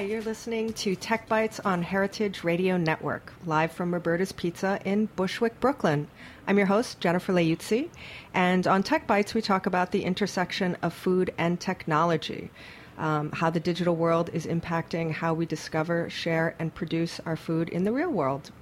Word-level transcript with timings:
Hi, 0.00 0.06
you're 0.06 0.22
listening 0.22 0.72
to 0.72 0.96
Tech 0.96 1.28
Bites 1.28 1.60
on 1.60 1.82
Heritage 1.82 2.42
Radio 2.42 2.78
Network, 2.78 3.34
live 3.44 3.70
from 3.70 3.92
Roberta's 3.92 4.32
Pizza 4.32 4.80
in 4.82 5.10
Bushwick, 5.14 5.60
Brooklyn. 5.60 6.08
I'm 6.46 6.56
your 6.56 6.68
host, 6.68 7.00
Jennifer 7.00 7.34
Leuzzi, 7.34 7.90
and 8.32 8.66
on 8.66 8.82
Tech 8.82 9.06
Bites, 9.06 9.34
we 9.34 9.42
talk 9.42 9.66
about 9.66 9.90
the 9.90 10.04
intersection 10.04 10.78
of 10.80 10.94
food 10.94 11.34
and 11.36 11.60
technology, 11.60 12.50
um, 12.96 13.30
how 13.32 13.50
the 13.50 13.60
digital 13.60 13.94
world 13.94 14.30
is 14.32 14.46
impacting 14.46 15.12
how 15.12 15.34
we 15.34 15.44
discover, 15.44 16.08
share, 16.08 16.54
and 16.58 16.74
produce 16.74 17.20
our 17.26 17.36
food 17.36 17.68
in 17.68 17.84
the 17.84 17.92
real 17.92 18.08
world. 18.08 18.52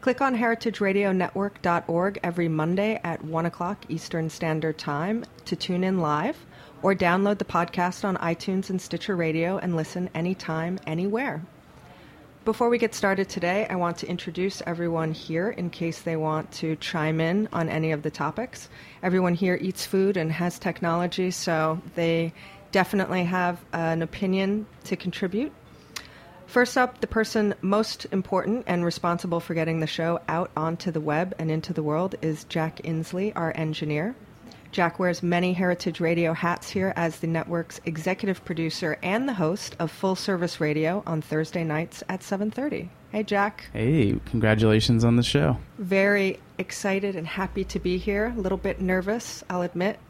Click 0.00 0.20
on 0.20 0.36
heritageradionetwork.org 0.36 2.18
every 2.24 2.48
Monday 2.48 3.00
at 3.04 3.24
1 3.24 3.46
o'clock 3.46 3.84
Eastern 3.88 4.28
Standard 4.28 4.78
Time 4.78 5.24
to 5.44 5.54
tune 5.54 5.84
in 5.84 6.00
live 6.00 6.44
or 6.82 6.94
download 6.94 7.38
the 7.38 7.44
podcast 7.44 8.04
on 8.04 8.16
iTunes 8.18 8.68
and 8.70 8.80
Stitcher 8.80 9.16
Radio 9.16 9.58
and 9.58 9.76
listen 9.76 10.10
anytime, 10.14 10.78
anywhere. 10.86 11.42
Before 12.44 12.68
we 12.68 12.78
get 12.78 12.92
started 12.92 13.28
today, 13.28 13.68
I 13.70 13.76
want 13.76 13.98
to 13.98 14.08
introduce 14.08 14.62
everyone 14.66 15.12
here 15.12 15.50
in 15.50 15.70
case 15.70 16.02
they 16.02 16.16
want 16.16 16.50
to 16.54 16.74
chime 16.76 17.20
in 17.20 17.48
on 17.52 17.68
any 17.68 17.92
of 17.92 18.02
the 18.02 18.10
topics. 18.10 18.68
Everyone 19.00 19.34
here 19.34 19.56
eats 19.60 19.86
food 19.86 20.16
and 20.16 20.32
has 20.32 20.58
technology, 20.58 21.30
so 21.30 21.80
they 21.94 22.32
definitely 22.72 23.22
have 23.22 23.60
an 23.72 24.02
opinion 24.02 24.66
to 24.84 24.96
contribute. 24.96 25.52
First 26.46 26.76
up, 26.76 27.00
the 27.00 27.06
person 27.06 27.54
most 27.62 28.06
important 28.10 28.64
and 28.66 28.84
responsible 28.84 29.38
for 29.38 29.54
getting 29.54 29.78
the 29.78 29.86
show 29.86 30.20
out 30.28 30.50
onto 30.56 30.90
the 30.90 31.00
web 31.00 31.34
and 31.38 31.48
into 31.48 31.72
the 31.72 31.82
world 31.82 32.16
is 32.22 32.42
Jack 32.44 32.78
Inslee, 32.78 33.32
our 33.36 33.52
engineer. 33.56 34.16
Jack 34.72 34.98
wears 34.98 35.22
many 35.22 35.52
Heritage 35.52 36.00
Radio 36.00 36.32
hats 36.32 36.70
here 36.70 36.94
as 36.96 37.18
the 37.18 37.26
network's 37.26 37.78
executive 37.84 38.42
producer 38.42 38.98
and 39.02 39.28
the 39.28 39.34
host 39.34 39.76
of 39.78 39.90
Full 39.90 40.16
Service 40.16 40.62
Radio 40.62 41.02
on 41.06 41.20
Thursday 41.20 41.62
nights 41.62 42.02
at 42.08 42.22
7:30. 42.22 42.88
Hey 43.10 43.22
Jack. 43.22 43.68
Hey, 43.74 44.18
congratulations 44.24 45.04
on 45.04 45.16
the 45.16 45.22
show. 45.22 45.58
Very 45.76 46.40
excited 46.56 47.16
and 47.16 47.26
happy 47.26 47.64
to 47.64 47.78
be 47.78 47.98
here. 47.98 48.32
A 48.34 48.40
little 48.40 48.56
bit 48.56 48.80
nervous, 48.80 49.44
I'll 49.50 49.60
admit. 49.60 50.00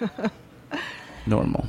Normal. 1.26 1.66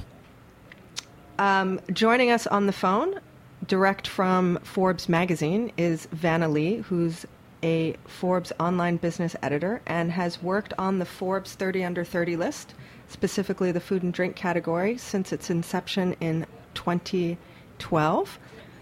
Um, 1.37 1.81
joining 1.91 2.31
us 2.31 2.47
on 2.47 2.65
the 2.65 2.71
phone, 2.71 3.19
direct 3.67 4.07
from 4.07 4.57
Forbes 4.63 5.09
magazine, 5.09 5.73
is 5.75 6.07
Vanna 6.13 6.47
Le, 6.47 6.77
who's 6.83 7.25
a 7.63 7.95
Forbes 8.05 8.51
online 8.59 8.97
business 8.97 9.35
editor 9.41 9.81
and 9.85 10.11
has 10.11 10.41
worked 10.41 10.73
on 10.77 10.99
the 10.99 11.05
Forbes 11.05 11.55
30 11.55 11.83
under 11.83 12.03
30 12.03 12.35
list, 12.35 12.73
specifically 13.07 13.71
the 13.71 13.79
food 13.79 14.03
and 14.03 14.13
drink 14.13 14.35
category, 14.35 14.97
since 14.97 15.31
its 15.31 15.49
inception 15.49 16.15
in 16.19 16.45
2012. 16.75 18.39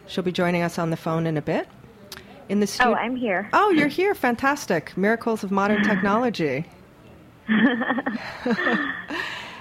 She'll 0.08 0.24
be 0.24 0.32
joining 0.32 0.62
us 0.62 0.78
on 0.78 0.90
the 0.90 0.98
phone 0.98 1.26
in 1.26 1.38
a 1.38 1.42
bit. 1.42 1.68
In 2.50 2.60
the 2.60 2.68
stu- 2.68 2.84
Oh, 2.84 2.94
I'm 2.94 3.16
here. 3.16 3.50
Oh, 3.54 3.72
you're 3.72 3.88
here. 3.88 4.14
Fantastic. 4.14 4.96
Miracles 4.98 5.44
of 5.44 5.52
modern 5.52 5.84
technology. 5.88 6.66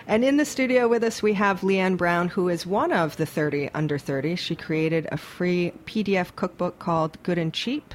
and 0.06 0.24
in 0.24 0.36
the 0.36 0.44
studio 0.44 0.86
with 0.88 1.02
us, 1.02 1.22
we 1.22 1.32
have 1.34 1.60
Leanne 1.60 1.96
Brown, 1.96 2.28
who 2.28 2.48
is 2.48 2.66
one 2.66 2.92
of 2.92 3.16
the 3.16 3.26
30 3.26 3.70
under 3.74 3.98
30. 3.98 4.36
She 4.36 4.54
created 4.54 5.06
a 5.10 5.16
free 5.16 5.72
PDF 5.86 6.34
cookbook 6.36 6.78
called 6.78 7.22
Good 7.22 7.38
and 7.38 7.52
Cheap. 7.54 7.94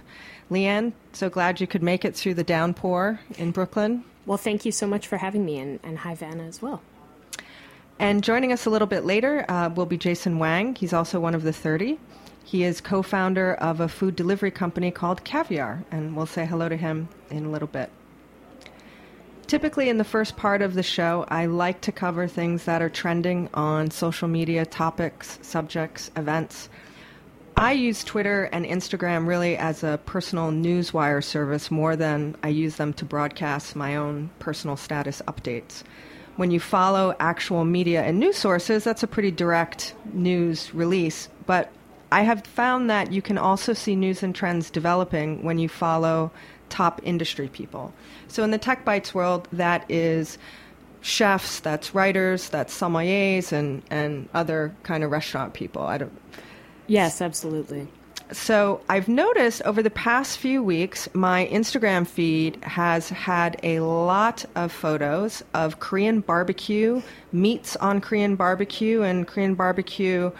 Leanne, 0.49 0.93
so 1.13 1.29
glad 1.29 1.61
you 1.61 1.67
could 1.67 1.83
make 1.83 2.03
it 2.03 2.15
through 2.15 2.33
the 2.33 2.43
downpour 2.43 3.19
in 3.37 3.51
Brooklyn. 3.51 4.03
Well, 4.25 4.37
thank 4.37 4.65
you 4.65 4.71
so 4.71 4.87
much 4.87 5.07
for 5.07 5.17
having 5.17 5.45
me, 5.45 5.59
and, 5.59 5.79
and 5.83 5.99
hi, 5.99 6.15
Vanna, 6.15 6.43
as 6.43 6.61
well. 6.61 6.81
And 7.99 8.23
joining 8.23 8.51
us 8.51 8.65
a 8.65 8.69
little 8.69 8.87
bit 8.87 9.05
later 9.05 9.45
uh, 9.49 9.69
will 9.69 9.85
be 9.85 9.97
Jason 9.97 10.39
Wang. 10.39 10.75
He's 10.75 10.93
also 10.93 11.19
one 11.19 11.35
of 11.35 11.43
the 11.43 11.53
30. 11.53 11.99
He 12.43 12.63
is 12.63 12.81
co 12.81 13.03
founder 13.03 13.53
of 13.55 13.79
a 13.79 13.87
food 13.87 14.15
delivery 14.15 14.51
company 14.51 14.89
called 14.89 15.23
Caviar, 15.23 15.83
and 15.91 16.15
we'll 16.15 16.25
say 16.25 16.45
hello 16.45 16.67
to 16.69 16.77
him 16.77 17.09
in 17.29 17.45
a 17.45 17.49
little 17.49 17.67
bit. 17.67 17.91
Typically, 19.45 19.89
in 19.89 19.97
the 19.97 20.03
first 20.03 20.37
part 20.37 20.61
of 20.61 20.75
the 20.75 20.83
show, 20.83 21.25
I 21.27 21.47
like 21.47 21.81
to 21.81 21.91
cover 21.91 22.27
things 22.27 22.65
that 22.65 22.81
are 22.81 22.89
trending 22.89 23.49
on 23.53 23.91
social 23.91 24.27
media 24.27 24.65
topics, 24.65 25.39
subjects, 25.41 26.09
events. 26.15 26.69
I 27.59 27.73
use 27.73 28.05
Twitter 28.05 28.45
and 28.53 28.65
Instagram 28.65 29.27
really 29.27 29.57
as 29.57 29.83
a 29.83 29.99
personal 30.05 30.49
newswire 30.49 31.21
service 31.21 31.69
more 31.69 31.97
than 31.97 32.37
I 32.41 32.47
use 32.47 32.77
them 32.77 32.93
to 32.93 33.03
broadcast 33.03 33.75
my 33.75 33.97
own 33.97 34.29
personal 34.39 34.77
status 34.77 35.21
updates. 35.27 35.83
When 36.37 36.51
you 36.51 36.61
follow 36.61 37.17
actual 37.19 37.65
media 37.65 38.01
and 38.03 38.17
news 38.17 38.37
sources, 38.37 38.85
that's 38.85 39.03
a 39.03 39.07
pretty 39.07 39.31
direct 39.31 39.93
news 40.13 40.73
release. 40.73 41.27
But 41.47 41.69
I 42.13 42.21
have 42.21 42.45
found 42.47 42.89
that 42.89 43.11
you 43.11 43.21
can 43.21 43.37
also 43.37 43.73
see 43.73 43.93
news 43.93 44.23
and 44.23 44.33
trends 44.33 44.69
developing 44.69 45.43
when 45.43 45.59
you 45.59 45.67
follow 45.67 46.31
top 46.69 47.01
industry 47.03 47.49
people. 47.49 47.93
So 48.29 48.41
in 48.41 48.51
the 48.51 48.57
Tech 48.57 48.85
Bites 48.85 49.13
world, 49.13 49.49
that 49.51 49.83
is 49.91 50.37
chefs, 51.01 51.59
that's 51.59 51.93
writers, 51.93 52.47
that's 52.47 52.79
sommeliers, 52.79 53.51
and, 53.51 53.83
and 53.89 54.29
other 54.33 54.73
kind 54.83 55.03
of 55.03 55.11
restaurant 55.11 55.53
people. 55.53 55.81
I 55.81 55.97
don't 55.97 56.17
Yes, 56.89 57.21
absolutely. 57.21 57.87
So 58.31 58.81
I've 58.89 59.07
noticed 59.07 59.61
over 59.63 59.81
the 59.81 59.89
past 59.89 60.37
few 60.37 60.61
weeks, 60.61 61.07
my 61.13 61.47
Instagram 61.51 62.05
feed 62.05 62.63
has 62.63 63.09
had 63.09 63.59
a 63.63 63.79
lot 63.79 64.45
of 64.55 64.71
photos 64.71 65.43
of 65.53 65.79
Korean 65.79 66.19
barbecue, 66.19 67.01
meats 67.31 67.75
on 67.77 68.01
Korean 68.01 68.35
barbecue, 68.35 69.01
and 69.01 69.27
Korean 69.27 69.55
barbecue 69.55 70.31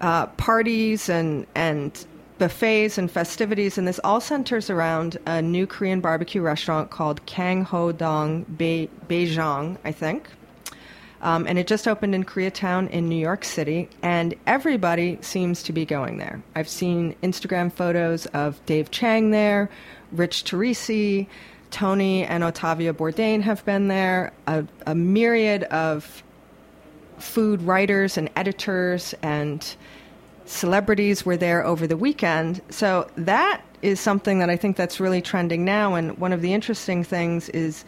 uh, 0.00 0.26
parties 0.26 1.08
and 1.08 1.46
and 1.54 2.06
buffets 2.38 2.98
and 2.98 3.10
festivities, 3.10 3.78
and 3.78 3.86
this 3.86 4.00
all 4.02 4.20
centers 4.20 4.68
around 4.70 5.18
a 5.26 5.40
new 5.40 5.66
Korean 5.66 6.00
barbecue 6.00 6.42
restaurant 6.42 6.90
called 6.90 7.24
Kang 7.26 7.64
Ho 7.64 7.92
Dong 7.92 8.44
Be- 8.44 8.90
Baekjeong, 9.08 9.76
I 9.84 9.92
think. 9.92 10.28
Um, 11.24 11.46
and 11.46 11.58
it 11.58 11.66
just 11.66 11.88
opened 11.88 12.14
in 12.14 12.24
Koreatown 12.24 12.90
in 12.90 13.08
New 13.08 13.16
York 13.16 13.44
City, 13.44 13.88
and 14.02 14.34
everybody 14.46 15.18
seems 15.22 15.62
to 15.64 15.72
be 15.72 15.86
going 15.86 16.18
there. 16.18 16.42
I've 16.54 16.68
seen 16.68 17.16
Instagram 17.22 17.72
photos 17.72 18.26
of 18.26 18.64
Dave 18.66 18.90
Chang 18.90 19.30
there, 19.30 19.70
Rich 20.12 20.44
Torrisi, 20.44 21.26
Tony 21.70 22.24
and 22.24 22.44
Ottavia 22.44 22.92
Bourdain 22.92 23.40
have 23.40 23.64
been 23.64 23.88
there, 23.88 24.32
a, 24.46 24.64
a 24.86 24.94
myriad 24.94 25.64
of 25.64 26.22
food 27.18 27.62
writers 27.62 28.16
and 28.16 28.30
editors 28.36 29.14
and 29.22 29.74
celebrities 30.44 31.24
were 31.24 31.36
there 31.36 31.64
over 31.64 31.86
the 31.86 31.96
weekend. 31.96 32.60
So 32.70 33.10
that 33.16 33.62
is 33.82 33.98
something 33.98 34.38
that 34.38 34.50
I 34.50 34.56
think 34.56 34.76
that's 34.76 35.00
really 35.00 35.22
trending 35.22 35.64
now. 35.64 35.94
And 35.94 36.16
one 36.18 36.32
of 36.32 36.42
the 36.42 36.52
interesting 36.52 37.02
things 37.02 37.48
is 37.48 37.84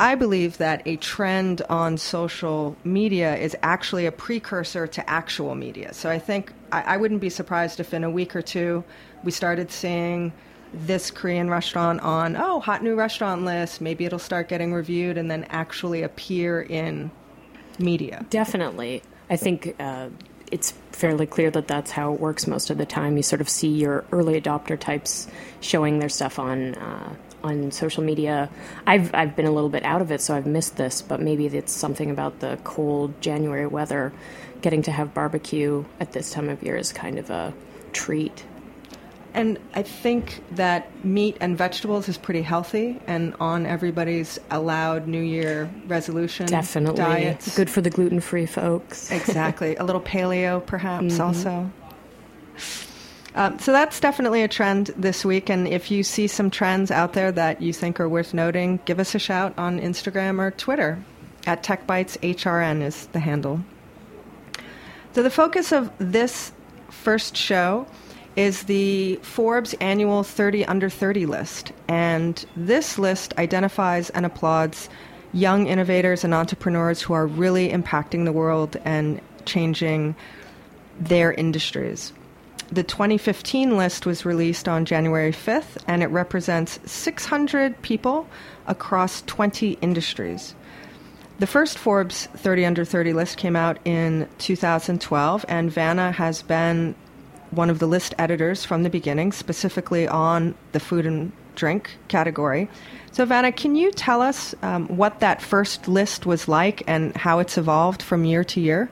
I 0.00 0.14
believe 0.14 0.56
that 0.56 0.80
a 0.86 0.96
trend 0.96 1.60
on 1.68 1.98
social 1.98 2.74
media 2.84 3.36
is 3.36 3.54
actually 3.62 4.06
a 4.06 4.12
precursor 4.12 4.86
to 4.86 5.10
actual 5.10 5.54
media. 5.54 5.92
So 5.92 6.08
I 6.08 6.18
think 6.18 6.54
I, 6.72 6.94
I 6.94 6.96
wouldn't 6.96 7.20
be 7.20 7.28
surprised 7.28 7.80
if 7.80 7.92
in 7.92 8.02
a 8.02 8.08
week 8.08 8.34
or 8.34 8.40
two 8.40 8.82
we 9.24 9.30
started 9.30 9.70
seeing 9.70 10.32
this 10.72 11.10
Korean 11.10 11.50
restaurant 11.50 12.00
on, 12.00 12.34
oh, 12.34 12.60
hot 12.60 12.82
new 12.82 12.94
restaurant 12.94 13.44
list. 13.44 13.82
Maybe 13.82 14.06
it'll 14.06 14.18
start 14.18 14.48
getting 14.48 14.72
reviewed 14.72 15.18
and 15.18 15.30
then 15.30 15.44
actually 15.50 16.02
appear 16.02 16.62
in 16.62 17.10
media. 17.78 18.24
Definitely. 18.30 19.02
I 19.28 19.36
think 19.36 19.76
uh, 19.78 20.08
it's 20.50 20.72
fairly 20.92 21.26
clear 21.26 21.50
that 21.50 21.68
that's 21.68 21.90
how 21.90 22.14
it 22.14 22.20
works 22.20 22.46
most 22.46 22.70
of 22.70 22.78
the 22.78 22.86
time. 22.86 23.18
You 23.18 23.22
sort 23.22 23.42
of 23.42 23.50
see 23.50 23.68
your 23.68 24.06
early 24.12 24.40
adopter 24.40 24.80
types 24.80 25.28
showing 25.60 25.98
their 25.98 26.08
stuff 26.08 26.38
on. 26.38 26.74
Uh, 26.76 27.16
on 27.42 27.70
social 27.70 28.02
media, 28.02 28.48
I've 28.86 29.14
I've 29.14 29.36
been 29.36 29.46
a 29.46 29.52
little 29.52 29.70
bit 29.70 29.84
out 29.84 30.02
of 30.02 30.10
it, 30.10 30.20
so 30.20 30.34
I've 30.34 30.46
missed 30.46 30.76
this. 30.76 31.02
But 31.02 31.20
maybe 31.20 31.46
it's 31.46 31.72
something 31.72 32.10
about 32.10 32.40
the 32.40 32.58
cold 32.64 33.20
January 33.20 33.66
weather. 33.66 34.12
Getting 34.62 34.82
to 34.82 34.92
have 34.92 35.14
barbecue 35.14 35.84
at 36.00 36.12
this 36.12 36.30
time 36.30 36.48
of 36.48 36.62
year 36.62 36.76
is 36.76 36.92
kind 36.92 37.18
of 37.18 37.30
a 37.30 37.54
treat. 37.92 38.44
And 39.32 39.58
I 39.74 39.82
think 39.82 40.42
that 40.56 41.04
meat 41.04 41.36
and 41.40 41.56
vegetables 41.56 42.08
is 42.08 42.18
pretty 42.18 42.42
healthy 42.42 43.00
and 43.06 43.34
on 43.38 43.64
everybody's 43.64 44.40
allowed 44.50 45.06
New 45.06 45.22
Year 45.22 45.70
resolution. 45.86 46.46
Definitely. 46.46 46.96
Diets. 46.96 47.56
Good 47.56 47.70
for 47.70 47.80
the 47.80 47.90
gluten 47.90 48.20
free 48.20 48.46
folks. 48.46 49.10
exactly. 49.12 49.76
A 49.76 49.84
little 49.84 50.00
paleo, 50.00 50.64
perhaps, 50.64 51.14
mm-hmm. 51.14 51.22
also. 51.22 51.70
Um, 53.34 53.58
so 53.58 53.72
that's 53.72 54.00
definitely 54.00 54.42
a 54.42 54.48
trend 54.48 54.88
this 54.96 55.24
week. 55.24 55.50
And 55.50 55.68
if 55.68 55.90
you 55.90 56.02
see 56.02 56.26
some 56.26 56.50
trends 56.50 56.90
out 56.90 57.12
there 57.12 57.30
that 57.32 57.62
you 57.62 57.72
think 57.72 58.00
are 58.00 58.08
worth 58.08 58.34
noting, 58.34 58.80
give 58.84 58.98
us 58.98 59.14
a 59.14 59.18
shout 59.18 59.54
on 59.56 59.80
Instagram 59.80 60.40
or 60.40 60.50
Twitter. 60.50 60.98
At 61.46 61.62
TechBytesHRN 61.62 62.82
is 62.82 63.06
the 63.08 63.20
handle. 63.20 63.60
So 65.12 65.22
the 65.22 65.30
focus 65.30 65.72
of 65.72 65.90
this 65.98 66.52
first 66.90 67.36
show 67.36 67.86
is 68.36 68.64
the 68.64 69.16
Forbes 69.22 69.74
annual 69.74 70.22
30 70.22 70.64
under 70.66 70.88
30 70.88 71.26
list. 71.26 71.72
And 71.88 72.44
this 72.56 72.98
list 72.98 73.34
identifies 73.38 74.10
and 74.10 74.26
applauds 74.26 74.88
young 75.32 75.66
innovators 75.66 76.24
and 76.24 76.34
entrepreneurs 76.34 77.00
who 77.00 77.14
are 77.14 77.26
really 77.26 77.70
impacting 77.70 78.24
the 78.24 78.32
world 78.32 78.76
and 78.84 79.20
changing 79.46 80.14
their 80.98 81.32
industries. 81.32 82.12
The 82.72 82.84
2015 82.84 83.76
list 83.76 84.06
was 84.06 84.24
released 84.24 84.68
on 84.68 84.84
January 84.84 85.32
5th, 85.32 85.76
and 85.88 86.04
it 86.04 86.06
represents 86.06 86.78
600 86.84 87.82
people 87.82 88.28
across 88.68 89.22
20 89.22 89.72
industries. 89.80 90.54
The 91.40 91.48
first 91.48 91.78
Forbes 91.78 92.26
30 92.26 92.66
under 92.66 92.84
30 92.84 93.12
list 93.12 93.38
came 93.38 93.56
out 93.56 93.78
in 93.84 94.28
2012, 94.38 95.44
and 95.48 95.72
Vanna 95.72 96.12
has 96.12 96.42
been 96.42 96.94
one 97.50 97.70
of 97.70 97.80
the 97.80 97.88
list 97.88 98.14
editors 98.18 98.64
from 98.64 98.84
the 98.84 98.90
beginning, 98.90 99.32
specifically 99.32 100.06
on 100.06 100.54
the 100.70 100.78
food 100.78 101.06
and 101.06 101.32
drink 101.56 101.96
category. 102.06 102.68
So, 103.10 103.24
Vanna, 103.24 103.50
can 103.50 103.74
you 103.74 103.90
tell 103.90 104.22
us 104.22 104.54
um, 104.62 104.86
what 104.96 105.18
that 105.18 105.42
first 105.42 105.88
list 105.88 106.24
was 106.24 106.46
like 106.46 106.84
and 106.86 107.16
how 107.16 107.40
it's 107.40 107.58
evolved 107.58 108.00
from 108.00 108.24
year 108.24 108.44
to 108.44 108.60
year? 108.60 108.90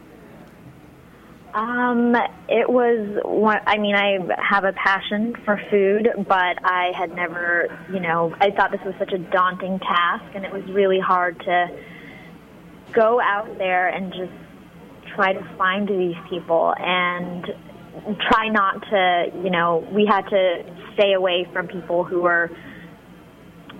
Um, 1.55 2.15
it 2.49 2.69
was 2.69 3.21
one, 3.25 3.59
I 3.67 3.79
mean, 3.79 3.95
I 3.95 4.19
have 4.39 4.65
a 4.65 4.73
passion 4.73 5.35
for 5.45 5.61
food, 5.71 6.09
but 6.29 6.59
I 6.63 6.93
had 6.97 7.15
never, 7.15 7.69
you 7.93 8.01
know, 8.01 8.35
I 8.39 8.51
thought 8.51 8.71
this 8.71 8.83
was 8.85 8.95
such 8.99 9.13
a 9.13 9.19
daunting 9.19 9.79
task, 9.79 10.35
and 10.35 10.45
it 10.45 10.53
was 10.53 10.63
really 10.71 11.01
hard 11.01 11.39
to 11.41 11.69
go 12.93 13.21
out 13.21 13.57
there 13.57 13.89
and 13.89 14.13
just 14.13 14.33
try 15.15 15.33
to 15.33 15.55
find 15.57 15.89
these 15.89 16.17
people 16.29 16.75
and 16.79 17.47
try 18.31 18.49
not 18.49 18.83
to, 18.91 19.31
you 19.43 19.51
know, 19.51 19.87
we 19.91 20.05
had 20.07 20.29
to 20.29 20.63
stay 20.95 21.15
away 21.15 21.49
from 21.53 21.67
people 21.67 22.05
who 22.05 22.21
were 22.21 22.51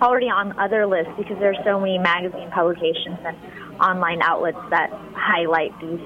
already 0.01 0.27
on 0.27 0.57
other 0.59 0.87
lists 0.87 1.13
because 1.17 1.37
there's 1.39 1.57
so 1.63 1.79
many 1.79 1.97
magazine 1.97 2.49
publications 2.51 3.19
and 3.23 3.37
online 3.79 4.21
outlets 4.21 4.59
that 4.69 4.89
highlight 5.13 5.71
these 5.79 5.99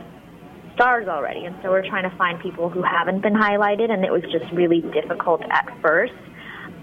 stars 0.76 1.08
already. 1.08 1.46
And 1.46 1.56
so 1.62 1.70
we're 1.70 1.88
trying 1.88 2.10
to 2.10 2.16
find 2.18 2.40
people 2.40 2.70
who 2.70 2.82
haven't 2.82 3.22
been 3.22 3.34
highlighted, 3.34 3.92
and 3.92 4.04
it 4.04 4.12
was 4.12 4.24
just 4.32 4.52
really 4.52 4.82
difficult 4.82 5.42
at 5.50 5.78
first. 5.82 6.14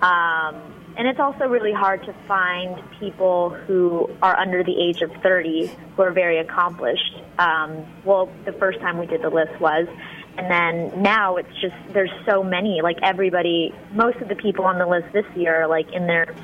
Um, 0.03 0.81
and 0.97 1.07
it's 1.07 1.21
also 1.21 1.47
really 1.47 1.73
hard 1.73 2.05
to 2.05 2.15
find 2.27 2.79
people 2.99 3.51
who 3.51 4.11
are 4.23 4.37
under 4.37 4.65
the 4.65 4.79
age 4.79 5.03
of 5.03 5.11
30 5.23 5.71
who 5.97 6.03
are 6.03 6.13
very 6.13 6.39
accomplished. 6.39 7.23
Um, 7.39 7.87
well, 8.05 8.29
the 8.45 8.53
first 8.53 8.81
time 8.81 8.99
we 8.99 9.07
did 9.07 9.23
the 9.23 9.31
list 9.31 9.59
was, 9.61 9.87
and 10.37 10.51
then 10.51 11.03
now 11.03 11.37
it's 11.37 11.55
just 11.61 11.75
there's 11.93 12.11
so 12.27 12.43
many. 12.43 12.81
Like 12.83 12.99
everybody, 13.03 13.75
most 13.93 14.19
of 14.19 14.29
the 14.29 14.37
people 14.37 14.65
on 14.65 14.79
the 14.79 14.87
list 14.87 15.13
this 15.13 15.25
year 15.37 15.63
are 15.63 15.69
like 15.69 15.93
in 15.93 16.07
their 16.07 16.35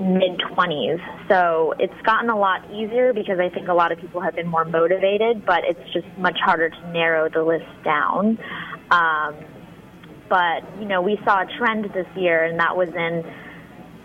mid 0.00 0.38
20s. 0.38 1.28
So 1.28 1.74
it's 1.78 2.00
gotten 2.04 2.30
a 2.30 2.38
lot 2.38 2.70
easier 2.70 3.12
because 3.12 3.38
I 3.38 3.48
think 3.48 3.68
a 3.68 3.74
lot 3.74 3.92
of 3.92 3.98
people 3.98 4.20
have 4.20 4.34
been 4.34 4.46
more 4.46 4.64
motivated, 4.64 5.44
but 5.44 5.64
it's 5.64 5.92
just 5.92 6.06
much 6.18 6.38
harder 6.44 6.70
to 6.70 6.92
narrow 6.92 7.28
the 7.28 7.42
list 7.42 7.66
down. 7.84 8.38
Um, 8.90 9.36
but, 10.28 10.64
you 10.80 10.86
know, 10.86 11.02
we 11.02 11.18
saw 11.24 11.42
a 11.42 11.46
trend 11.58 11.84
this 11.94 12.06
year, 12.16 12.44
and 12.44 12.58
that 12.58 12.76
was 12.76 12.88
in 12.88 13.24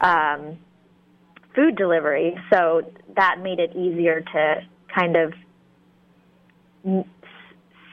um, 0.01 0.57
food 1.55 1.75
delivery. 1.75 2.35
So 2.51 2.83
that 3.15 3.39
made 3.41 3.59
it 3.59 3.75
easier 3.75 4.21
to 4.21 4.61
kind 4.93 5.15
of 5.15 5.33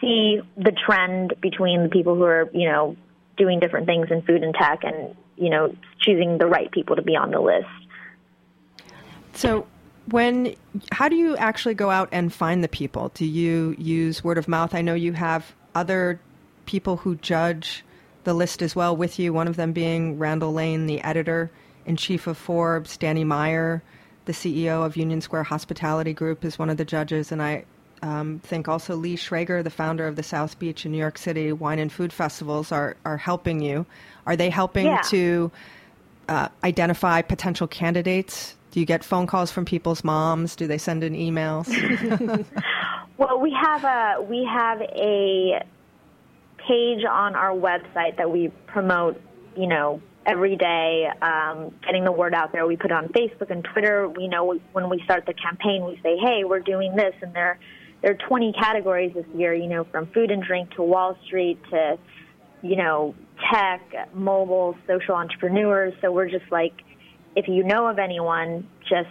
see 0.00 0.40
the 0.56 0.72
trend 0.86 1.34
between 1.40 1.84
the 1.84 1.88
people 1.88 2.14
who 2.14 2.24
are, 2.24 2.50
you 2.52 2.68
know, 2.68 2.96
doing 3.36 3.60
different 3.60 3.86
things 3.86 4.08
in 4.10 4.22
food 4.22 4.42
and 4.42 4.54
tech 4.54 4.80
and, 4.82 5.14
you 5.36 5.50
know, 5.50 5.74
choosing 6.00 6.38
the 6.38 6.46
right 6.46 6.70
people 6.70 6.96
to 6.96 7.02
be 7.02 7.16
on 7.16 7.30
the 7.30 7.40
list. 7.40 7.66
So, 9.38 9.68
when 10.10 10.56
how 10.90 11.08
do 11.08 11.14
you 11.14 11.36
actually 11.36 11.74
go 11.74 11.90
out 11.90 12.08
and 12.10 12.32
find 12.32 12.64
the 12.64 12.68
people? 12.68 13.12
Do 13.14 13.24
you 13.24 13.76
use 13.78 14.24
word 14.24 14.36
of 14.36 14.48
mouth? 14.48 14.74
I 14.74 14.82
know 14.82 14.94
you 14.94 15.12
have 15.12 15.54
other 15.76 16.20
people 16.66 16.96
who 16.96 17.14
judge 17.14 17.84
the 18.24 18.34
list 18.34 18.62
as 18.62 18.74
well 18.74 18.96
with 18.96 19.20
you, 19.20 19.32
one 19.32 19.46
of 19.46 19.54
them 19.54 19.72
being 19.72 20.18
Randall 20.18 20.52
Lane, 20.52 20.86
the 20.86 21.00
editor 21.02 21.52
in 21.86 21.96
chief 21.96 22.26
of 22.26 22.36
Forbes, 22.36 22.96
Danny 22.96 23.22
Meyer, 23.22 23.80
the 24.24 24.32
CEO 24.32 24.84
of 24.84 24.96
Union 24.96 25.20
Square 25.20 25.44
Hospitality 25.44 26.12
Group, 26.12 26.44
is 26.44 26.58
one 26.58 26.68
of 26.68 26.76
the 26.76 26.84
judges, 26.84 27.30
and 27.30 27.40
I 27.40 27.64
um, 28.02 28.40
think 28.40 28.66
also 28.66 28.96
Lee 28.96 29.16
Schrager, 29.16 29.62
the 29.62 29.70
founder 29.70 30.08
of 30.08 30.16
the 30.16 30.24
South 30.24 30.58
Beach 30.58 30.84
in 30.84 30.90
New 30.90 30.98
York 30.98 31.16
City 31.16 31.52
Wine 31.52 31.78
and 31.78 31.92
Food 31.92 32.12
Festivals, 32.12 32.72
are, 32.72 32.96
are 33.04 33.16
helping 33.16 33.60
you. 33.60 33.86
Are 34.26 34.34
they 34.34 34.50
helping 34.50 34.86
yeah. 34.86 35.00
to 35.10 35.52
uh, 36.28 36.48
identify 36.64 37.22
potential 37.22 37.68
candidates? 37.68 38.56
Do 38.70 38.80
you 38.80 38.86
get 38.86 39.02
phone 39.02 39.26
calls 39.26 39.50
from 39.50 39.64
people's 39.64 40.04
moms? 40.04 40.56
Do 40.56 40.66
they 40.66 40.78
send 40.78 41.02
in 41.02 41.14
emails? 41.14 41.68
well, 43.18 43.40
we 43.40 43.56
have 43.60 43.84
a 43.84 44.22
we 44.22 44.48
have 44.50 44.80
a 44.82 45.64
page 46.58 47.04
on 47.08 47.34
our 47.34 47.52
website 47.52 48.16
that 48.18 48.30
we 48.30 48.48
promote. 48.66 49.20
You 49.56 49.66
know, 49.66 50.00
every 50.24 50.56
day, 50.56 51.08
um, 51.20 51.74
getting 51.84 52.04
the 52.04 52.12
word 52.12 52.32
out 52.32 52.52
there. 52.52 52.66
We 52.66 52.76
put 52.76 52.92
it 52.92 52.96
on 52.96 53.08
Facebook 53.08 53.50
and 53.50 53.66
Twitter. 53.72 54.08
We 54.08 54.28
know 54.28 54.58
when 54.72 54.88
we 54.88 55.02
start 55.04 55.24
the 55.26 55.34
campaign, 55.34 55.84
we 55.84 55.98
say, 56.02 56.16
"Hey, 56.16 56.44
we're 56.44 56.60
doing 56.60 56.94
this," 56.94 57.14
and 57.22 57.34
they're 57.34 57.58
there 58.02 58.12
are 58.12 58.28
20 58.28 58.52
categories 58.52 59.12
this 59.14 59.26
year, 59.34 59.54
you 59.54 59.66
know, 59.66 59.84
from 59.84 60.06
food 60.12 60.30
and 60.30 60.42
drink 60.42 60.70
to 60.76 60.82
Wall 60.82 61.16
Street 61.26 61.58
to, 61.70 61.98
you 62.62 62.76
know, 62.76 63.14
tech, 63.52 63.80
mobile, 64.14 64.76
social 64.86 65.14
entrepreneurs. 65.14 65.94
So 66.00 66.12
we're 66.12 66.28
just 66.28 66.50
like, 66.50 66.74
if 67.36 67.48
you 67.48 67.64
know 67.64 67.86
of 67.86 67.98
anyone, 67.98 68.68
just 68.88 69.08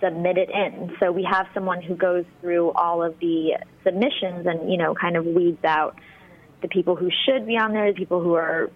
submit 0.00 0.38
it 0.38 0.50
in. 0.50 0.96
So 1.00 1.12
we 1.12 1.26
have 1.30 1.46
someone 1.52 1.82
who 1.82 1.94
goes 1.94 2.24
through 2.40 2.72
all 2.72 3.02
of 3.02 3.18
the 3.20 3.58
submissions 3.84 4.46
and, 4.46 4.70
you 4.70 4.78
know, 4.78 4.94
kind 4.94 5.16
of 5.16 5.26
weeds 5.26 5.64
out 5.64 5.96
the 6.62 6.68
people 6.68 6.96
who 6.96 7.10
should 7.26 7.46
be 7.46 7.56
on 7.56 7.72
there, 7.72 7.92
the 7.92 7.98
people 7.98 8.22
who 8.22 8.34
are, 8.34 8.70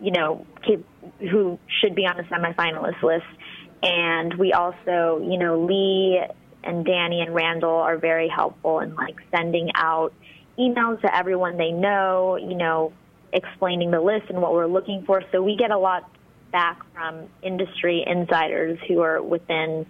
you 0.00 0.10
know, 0.12 0.46
who 1.18 1.58
should 1.80 1.94
be 1.94 2.02
on 2.06 2.16
the 2.16 2.22
semifinalist 2.24 3.02
list. 3.02 3.26
And 3.82 4.34
we 4.34 4.52
also, 4.52 5.20
you 5.22 5.38
know, 5.38 5.64
Lee 5.64 6.20
and 6.62 6.84
Danny 6.84 7.20
and 7.20 7.34
Randall 7.34 7.76
are 7.76 7.96
very 7.96 8.28
helpful 8.28 8.80
in 8.80 8.94
like 8.94 9.16
sending 9.34 9.70
out 9.74 10.12
emails 10.58 11.00
to 11.00 11.14
everyone 11.14 11.56
they 11.56 11.70
know, 11.70 12.36
you 12.36 12.54
know, 12.54 12.92
explaining 13.32 13.90
the 13.90 14.00
list 14.00 14.26
and 14.28 14.42
what 14.42 14.52
we're 14.52 14.66
looking 14.66 15.04
for. 15.06 15.22
So 15.32 15.42
we 15.42 15.56
get 15.56 15.70
a 15.70 15.78
lot 15.78 16.10
back 16.50 16.80
from 16.92 17.28
industry 17.42 18.04
insiders 18.06 18.78
who 18.88 19.00
are 19.00 19.22
within 19.22 19.86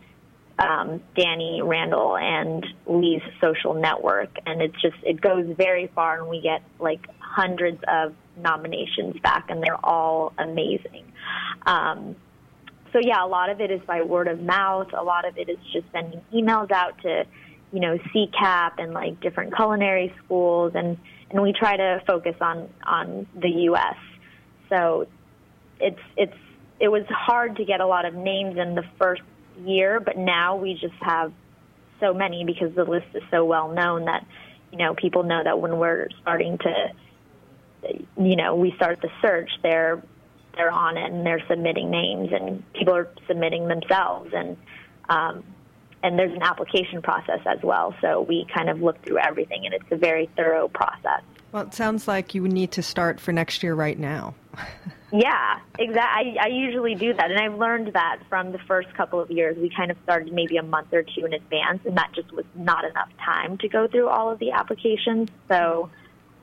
um, 0.61 1.03
Danny 1.17 1.63
Randall 1.63 2.17
and 2.17 2.67
Lee's 2.87 3.23
social 3.41 3.75
network, 3.75 4.37
and 4.47 4.61
it's 4.61 4.81
just 4.81 4.97
it 5.03 5.21
goes 5.21 5.47
very 5.57 5.91
far, 5.95 6.21
and 6.21 6.29
we 6.29 6.41
get 6.41 6.63
like 6.79 7.07
hundreds 7.19 7.83
of 7.89 8.15
nominations 8.37 9.17
back, 9.23 9.47
and 9.49 9.63
they're 9.63 9.85
all 9.85 10.33
amazing. 10.39 11.05
Um, 11.67 12.17
so 12.93 12.99
yeah, 13.01 13.25
a 13.25 13.29
lot 13.29 13.51
of 13.51 13.61
it 13.61 13.71
is 13.71 13.81
by 13.87 14.03
word 14.03 14.29
of 14.29 14.41
mouth. 14.41 14.89
A 14.93 15.03
lot 15.03 15.27
of 15.27 15.39
it 15.39 15.49
is 15.49 15.59
just 15.73 15.87
sending 15.93 16.21
emails 16.35 16.71
out 16.71 17.01
to, 17.03 17.25
you 17.73 17.81
know, 17.81 17.99
CCAP 18.13 18.73
and 18.79 18.93
like 18.93 19.21
different 19.21 19.55
culinary 19.55 20.15
schools, 20.25 20.73
and 20.75 20.99
and 21.31 21.43
we 21.43 21.53
try 21.53 21.77
to 21.77 22.03
focus 22.07 22.35
on 22.41 22.69
on 22.85 23.27
the 23.35 23.49
U.S. 23.49 23.97
So 24.69 25.07
it's 25.79 26.01
it's 26.17 26.37
it 26.81 26.89
was 26.89 27.05
hard 27.09 27.57
to 27.57 27.65
get 27.65 27.81
a 27.81 27.87
lot 27.87 28.07
of 28.07 28.15
names 28.15 28.57
in 28.57 28.75
the 28.75 28.85
first 28.99 29.23
year, 29.65 30.01
but 30.01 30.17
now 30.17 30.57
we 30.57 30.73
just 30.75 30.95
have 31.01 31.33
so 32.01 32.15
many 32.15 32.45
because 32.45 32.75
the 32.75 32.85
list 32.85 33.07
is 33.15 33.23
so 33.31 33.45
well 33.45 33.69
known 33.71 34.07
that 34.07 34.27
you 34.73 34.79
know 34.79 34.95
people 34.95 35.23
know 35.23 35.43
that 35.45 35.61
when 35.61 35.79
we're 35.79 36.09
starting 36.23 36.57
to 36.59 37.93
you 38.17 38.37
know 38.37 38.57
we 38.57 38.73
start 38.77 39.01
the 39.03 39.11
search 39.21 39.51
they're 39.63 40.03
they're 40.57 40.71
on 40.71 40.97
it 40.97 41.13
and 41.13 41.27
they're 41.27 41.43
submitting 41.47 41.91
names 41.91 42.31
and 42.33 42.63
people 42.73 42.95
are 42.95 43.09
submitting 43.29 43.69
themselves 43.69 44.31
and 44.35 44.57
um, 45.11 45.45
and 46.03 46.19
there's 46.19 46.33
an 46.33 46.43
application 46.43 47.03
process 47.03 47.41
as 47.45 47.59
well. 47.63 47.95
So 48.01 48.23
we 48.23 48.47
kind 48.55 48.71
of 48.71 48.81
look 48.81 49.05
through 49.05 49.19
everything 49.19 49.67
and 49.67 49.75
it's 49.75 49.85
a 49.91 49.97
very 49.97 50.31
thorough 50.35 50.69
process. 50.69 51.23
Well 51.53 51.65
it 51.65 51.75
sounds 51.75 52.09
like 52.09 52.35
you 52.35 52.43
would 52.43 52.53
need 52.53 52.73
to 52.73 52.83
start 52.83 53.21
for 53.21 53.33
next 53.33 53.63
year 53.63 53.75
right 53.75 53.99
now 53.99 54.35
Yeah, 55.13 55.59
exactly. 55.79 56.39
I, 56.39 56.45
I 56.45 56.47
usually 56.49 56.95
do 56.95 57.13
that, 57.15 57.31
and 57.31 57.41
I've 57.41 57.59
learned 57.59 57.93
that 57.95 58.21
from 58.29 58.53
the 58.53 58.59
first 58.59 58.93
couple 58.95 59.21
of 59.21 59.31
years. 59.31 59.57
We 59.57 59.71
kind 59.75 59.91
of 59.91 59.97
started 60.05 60.33
maybe 60.33 60.57
a 60.57 60.63
month 60.63 60.93
or 60.93 61.03
two 61.03 61.25
in 61.25 61.33
advance, 61.33 61.81
and 61.85 61.97
that 61.97 62.13
just 62.15 62.33
was 62.33 62.45
not 62.55 62.85
enough 62.85 63.09
time 63.25 63.59
to 63.59 63.69
go 63.69 63.89
through 63.89 64.09
all 64.09 64.31
of 64.31 64.39
the 64.39 64.53
applications. 64.53 65.29
So, 65.49 65.91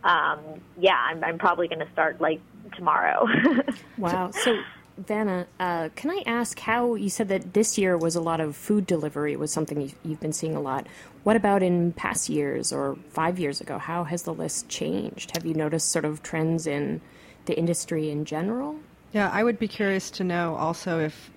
um, 0.03 0.39
yeah, 0.77 0.97
I'm, 0.97 1.23
I'm 1.23 1.37
probably 1.37 1.67
going 1.67 1.79
to 1.79 1.91
start 1.93 2.19
like 2.19 2.41
tomorrow. 2.75 3.25
wow. 3.97 4.31
So, 4.31 4.59
Vanna, 4.97 5.47
uh, 5.59 5.89
can 5.95 6.11
I 6.11 6.23
ask 6.25 6.59
how 6.59 6.95
you 6.95 7.09
said 7.09 7.29
that 7.29 7.53
this 7.53 7.77
year 7.77 7.97
was 7.97 8.15
a 8.15 8.21
lot 8.21 8.41
of 8.41 8.55
food 8.57 8.85
delivery 8.85 9.37
was 9.37 9.53
something 9.53 9.79
you've, 9.79 9.95
you've 10.03 10.19
been 10.19 10.33
seeing 10.33 10.55
a 10.55 10.61
lot. 10.61 10.87
What 11.23 11.37
about 11.37 11.63
in 11.63 11.93
past 11.93 12.29
years 12.29 12.73
or 12.73 12.97
five 13.09 13.39
years 13.39 13.61
ago? 13.61 13.77
How 13.77 14.03
has 14.05 14.23
the 14.23 14.33
list 14.33 14.67
changed? 14.67 15.37
Have 15.37 15.45
you 15.45 15.53
noticed 15.53 15.89
sort 15.89 16.03
of 16.03 16.21
trends 16.21 16.67
in 16.67 16.99
the 17.47 17.57
industry 17.57 18.11
in 18.11 18.25
general? 18.25 18.75
Yeah, 19.13 19.29
I 19.33 19.43
would 19.43 19.57
be 19.57 19.67
curious 19.67 20.11
to 20.11 20.23
know 20.23 20.55
also 20.55 20.99
if 20.99 21.31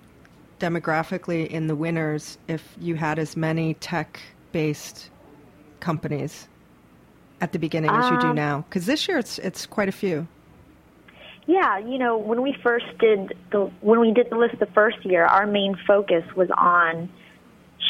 demographically 0.59 1.47
in 1.47 1.67
the 1.67 1.75
winners, 1.75 2.37
if 2.47 2.75
you 2.79 2.95
had 2.95 3.17
as 3.17 3.35
many 3.35 3.73
tech 3.75 4.19
based 4.51 5.09
companies 5.79 6.47
at 7.39 7.51
the 7.51 7.59
beginning 7.59 7.89
um, 7.89 8.01
as 8.01 8.11
you 8.11 8.19
do 8.21 8.27
um, 8.27 8.35
now. 8.35 8.65
Because 8.69 8.85
this 8.85 9.07
year 9.07 9.17
it's, 9.17 9.39
it's 9.39 9.65
quite 9.65 9.89
a 9.89 9.91
few. 9.91 10.27
Yeah, 11.47 11.79
you 11.79 11.97
know, 11.97 12.17
when 12.17 12.43
we 12.43 12.55
first 12.61 12.85
did 12.99 13.33
the 13.51 13.71
when 13.81 13.99
we 13.99 14.11
did 14.11 14.29
the 14.29 14.37
list 14.37 14.59
the 14.59 14.67
first 14.67 15.03
year, 15.03 15.25
our 15.25 15.47
main 15.47 15.75
focus 15.87 16.23
was 16.35 16.49
on 16.55 17.09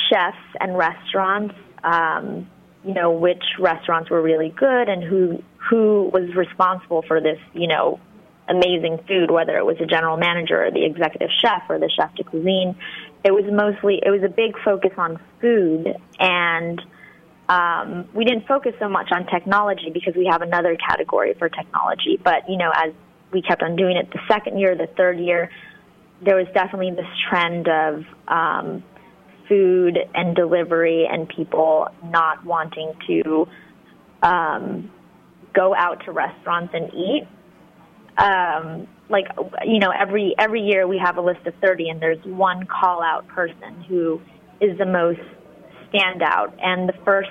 chefs 0.09 0.37
and 0.59 0.77
restaurants. 0.77 1.53
Um, 1.83 2.47
you 2.85 2.93
know, 2.93 3.11
which 3.11 3.43
restaurants 3.59 4.09
were 4.09 4.21
really 4.21 4.49
good 4.49 4.89
and 4.89 5.03
who 5.03 5.43
who 5.69 6.09
was 6.13 6.33
responsible 6.35 7.03
for 7.03 7.21
this, 7.21 7.39
you 7.53 7.67
know, 7.67 7.99
amazing 8.51 8.99
food, 9.07 9.31
whether 9.31 9.57
it 9.57 9.65
was 9.65 9.77
a 9.79 9.85
general 9.85 10.17
manager 10.17 10.65
or 10.65 10.71
the 10.71 10.85
executive 10.85 11.29
chef 11.41 11.63
or 11.69 11.79
the 11.79 11.89
chef 11.89 12.13
de 12.15 12.23
cuisine. 12.23 12.75
It 13.23 13.31
was 13.31 13.45
mostly, 13.51 13.99
it 14.03 14.09
was 14.09 14.23
a 14.23 14.29
big 14.29 14.53
focus 14.63 14.91
on 14.97 15.19
food 15.39 15.95
and 16.19 16.81
um, 17.49 18.07
we 18.13 18.23
didn't 18.23 18.47
focus 18.47 18.73
so 18.79 18.87
much 18.87 19.11
on 19.11 19.25
technology 19.27 19.89
because 19.93 20.15
we 20.15 20.27
have 20.31 20.41
another 20.41 20.77
category 20.77 21.33
for 21.33 21.49
technology. 21.49 22.19
But, 22.21 22.49
you 22.49 22.57
know, 22.57 22.71
as 22.73 22.93
we 23.31 23.41
kept 23.41 23.61
on 23.61 23.75
doing 23.75 23.97
it 23.97 24.09
the 24.11 24.19
second 24.27 24.57
year, 24.57 24.75
the 24.75 24.87
third 24.87 25.19
year, 25.19 25.49
there 26.21 26.35
was 26.35 26.47
definitely 26.53 26.91
this 26.91 27.09
trend 27.29 27.67
of 27.67 28.05
um, 28.27 28.83
food 29.49 29.97
and 30.13 30.35
delivery 30.35 31.07
and 31.11 31.27
people 31.27 31.87
not 32.05 32.45
wanting 32.45 32.93
to 33.07 33.47
um, 34.23 34.89
go 35.53 35.75
out 35.75 36.05
to 36.05 36.11
restaurants 36.11 36.73
and 36.73 36.93
eat 36.93 37.27
um, 38.21 38.87
like 39.09 39.25
you 39.65 39.79
know 39.79 39.91
every 39.91 40.35
every 40.37 40.61
year 40.61 40.87
we 40.87 40.97
have 41.03 41.17
a 41.17 41.21
list 41.21 41.45
of 41.45 41.53
30 41.61 41.89
and 41.89 42.01
there's 42.01 42.23
one 42.25 42.65
call 42.65 43.01
out 43.01 43.27
person 43.27 43.83
who 43.87 44.21
is 44.61 44.77
the 44.77 44.85
most 44.85 45.19
standout. 45.91 46.53
And 46.61 46.87
the 46.87 46.93
first 47.03 47.29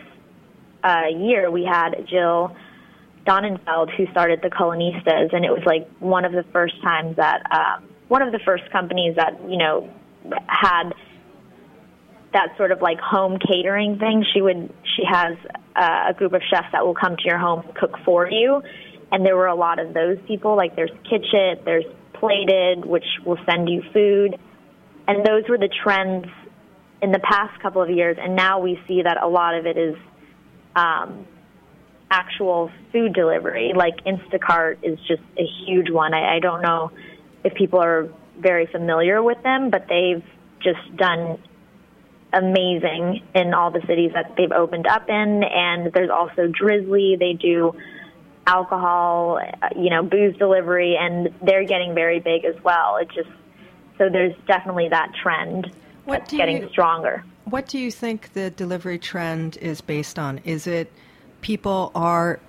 uh, 0.82 1.08
year 1.16 1.50
we 1.50 1.64
had 1.64 2.06
Jill 2.08 2.54
Donenfeld 3.26 3.94
who 3.96 4.06
started 4.10 4.40
the 4.42 4.50
Culinistas 4.50 5.34
and 5.34 5.44
it 5.44 5.50
was 5.50 5.62
like 5.64 5.88
one 6.00 6.24
of 6.24 6.32
the 6.32 6.44
first 6.52 6.74
times 6.82 7.16
that 7.16 7.42
um, 7.50 7.88
one 8.08 8.22
of 8.22 8.32
the 8.32 8.40
first 8.44 8.64
companies 8.72 9.16
that 9.16 9.40
you 9.48 9.56
know 9.56 9.88
had 10.46 10.92
that 12.32 12.56
sort 12.56 12.72
of 12.72 12.82
like 12.82 12.98
home 13.00 13.38
catering 13.38 13.98
thing. 13.98 14.24
She 14.34 14.42
would 14.42 14.72
she 14.96 15.02
has 15.08 15.36
uh, 15.76 16.10
a 16.10 16.14
group 16.14 16.32
of 16.32 16.42
chefs 16.50 16.68
that 16.72 16.84
will 16.84 16.94
come 16.94 17.16
to 17.16 17.22
your 17.24 17.38
home 17.38 17.64
cook 17.78 17.96
for 18.04 18.28
you 18.28 18.62
and 19.12 19.24
there 19.24 19.36
were 19.36 19.46
a 19.46 19.54
lot 19.54 19.78
of 19.78 19.94
those 19.94 20.18
people. 20.26 20.56
Like 20.56 20.76
there's 20.76 20.90
Kitchit, 21.10 21.64
there's 21.64 21.84
Plated, 22.14 22.84
which 22.84 23.06
will 23.24 23.38
send 23.46 23.68
you 23.68 23.82
food, 23.94 24.38
and 25.08 25.24
those 25.24 25.44
were 25.48 25.56
the 25.56 25.70
trends 25.82 26.26
in 27.02 27.12
the 27.12 27.18
past 27.18 27.60
couple 27.62 27.82
of 27.82 27.88
years. 27.88 28.18
And 28.20 28.36
now 28.36 28.60
we 28.60 28.78
see 28.86 29.02
that 29.02 29.22
a 29.22 29.26
lot 29.26 29.54
of 29.54 29.64
it 29.66 29.78
is 29.78 29.96
um, 30.76 31.26
actual 32.10 32.70
food 32.92 33.14
delivery. 33.14 33.72
Like 33.74 34.04
Instacart 34.04 34.78
is 34.82 34.98
just 35.08 35.22
a 35.38 35.46
huge 35.64 35.90
one. 35.90 36.12
I, 36.12 36.36
I 36.36 36.38
don't 36.40 36.62
know 36.62 36.90
if 37.44 37.54
people 37.54 37.80
are 37.80 38.08
very 38.38 38.66
familiar 38.66 39.22
with 39.22 39.42
them, 39.42 39.70
but 39.70 39.86
they've 39.88 40.24
just 40.62 40.96
done 40.96 41.38
amazing 42.32 43.22
in 43.34 43.54
all 43.54 43.70
the 43.70 43.80
cities 43.86 44.12
that 44.14 44.34
they've 44.36 44.52
opened 44.52 44.86
up 44.86 45.08
in. 45.08 45.42
And 45.42 45.92
there's 45.92 46.10
also 46.10 46.48
Drizly. 46.48 47.18
They 47.18 47.32
do 47.32 47.74
alcohol, 48.50 49.38
uh, 49.38 49.68
you 49.76 49.90
know, 49.90 50.02
booze 50.02 50.36
delivery, 50.36 50.96
and 50.98 51.28
they're 51.40 51.64
getting 51.64 51.94
very 51.94 52.18
big 52.18 52.44
as 52.44 52.56
well. 52.64 52.96
It 52.96 53.08
just 53.14 53.30
so 53.96 54.08
there's 54.08 54.34
definitely 54.46 54.88
that 54.88 55.12
trend 55.22 55.70
what 56.04 56.20
that's 56.20 56.32
getting 56.32 56.62
you, 56.62 56.68
stronger. 56.70 57.24
What 57.44 57.68
do 57.68 57.78
you 57.78 57.90
think 57.90 58.32
the 58.32 58.50
delivery 58.50 58.98
trend 58.98 59.56
is 59.58 59.80
based 59.80 60.18
on? 60.18 60.38
Is 60.44 60.66
it 60.66 60.92
people 61.42 61.92
are 61.94 62.40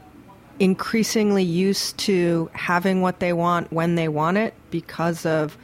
increasingly 0.60 1.44
used 1.44 1.98
to 1.98 2.50
having 2.54 3.02
what 3.02 3.20
they 3.20 3.34
want 3.34 3.72
when 3.72 3.96
they 3.96 4.08
want 4.08 4.38
it 4.38 4.54
because 4.70 5.26
of 5.26 5.58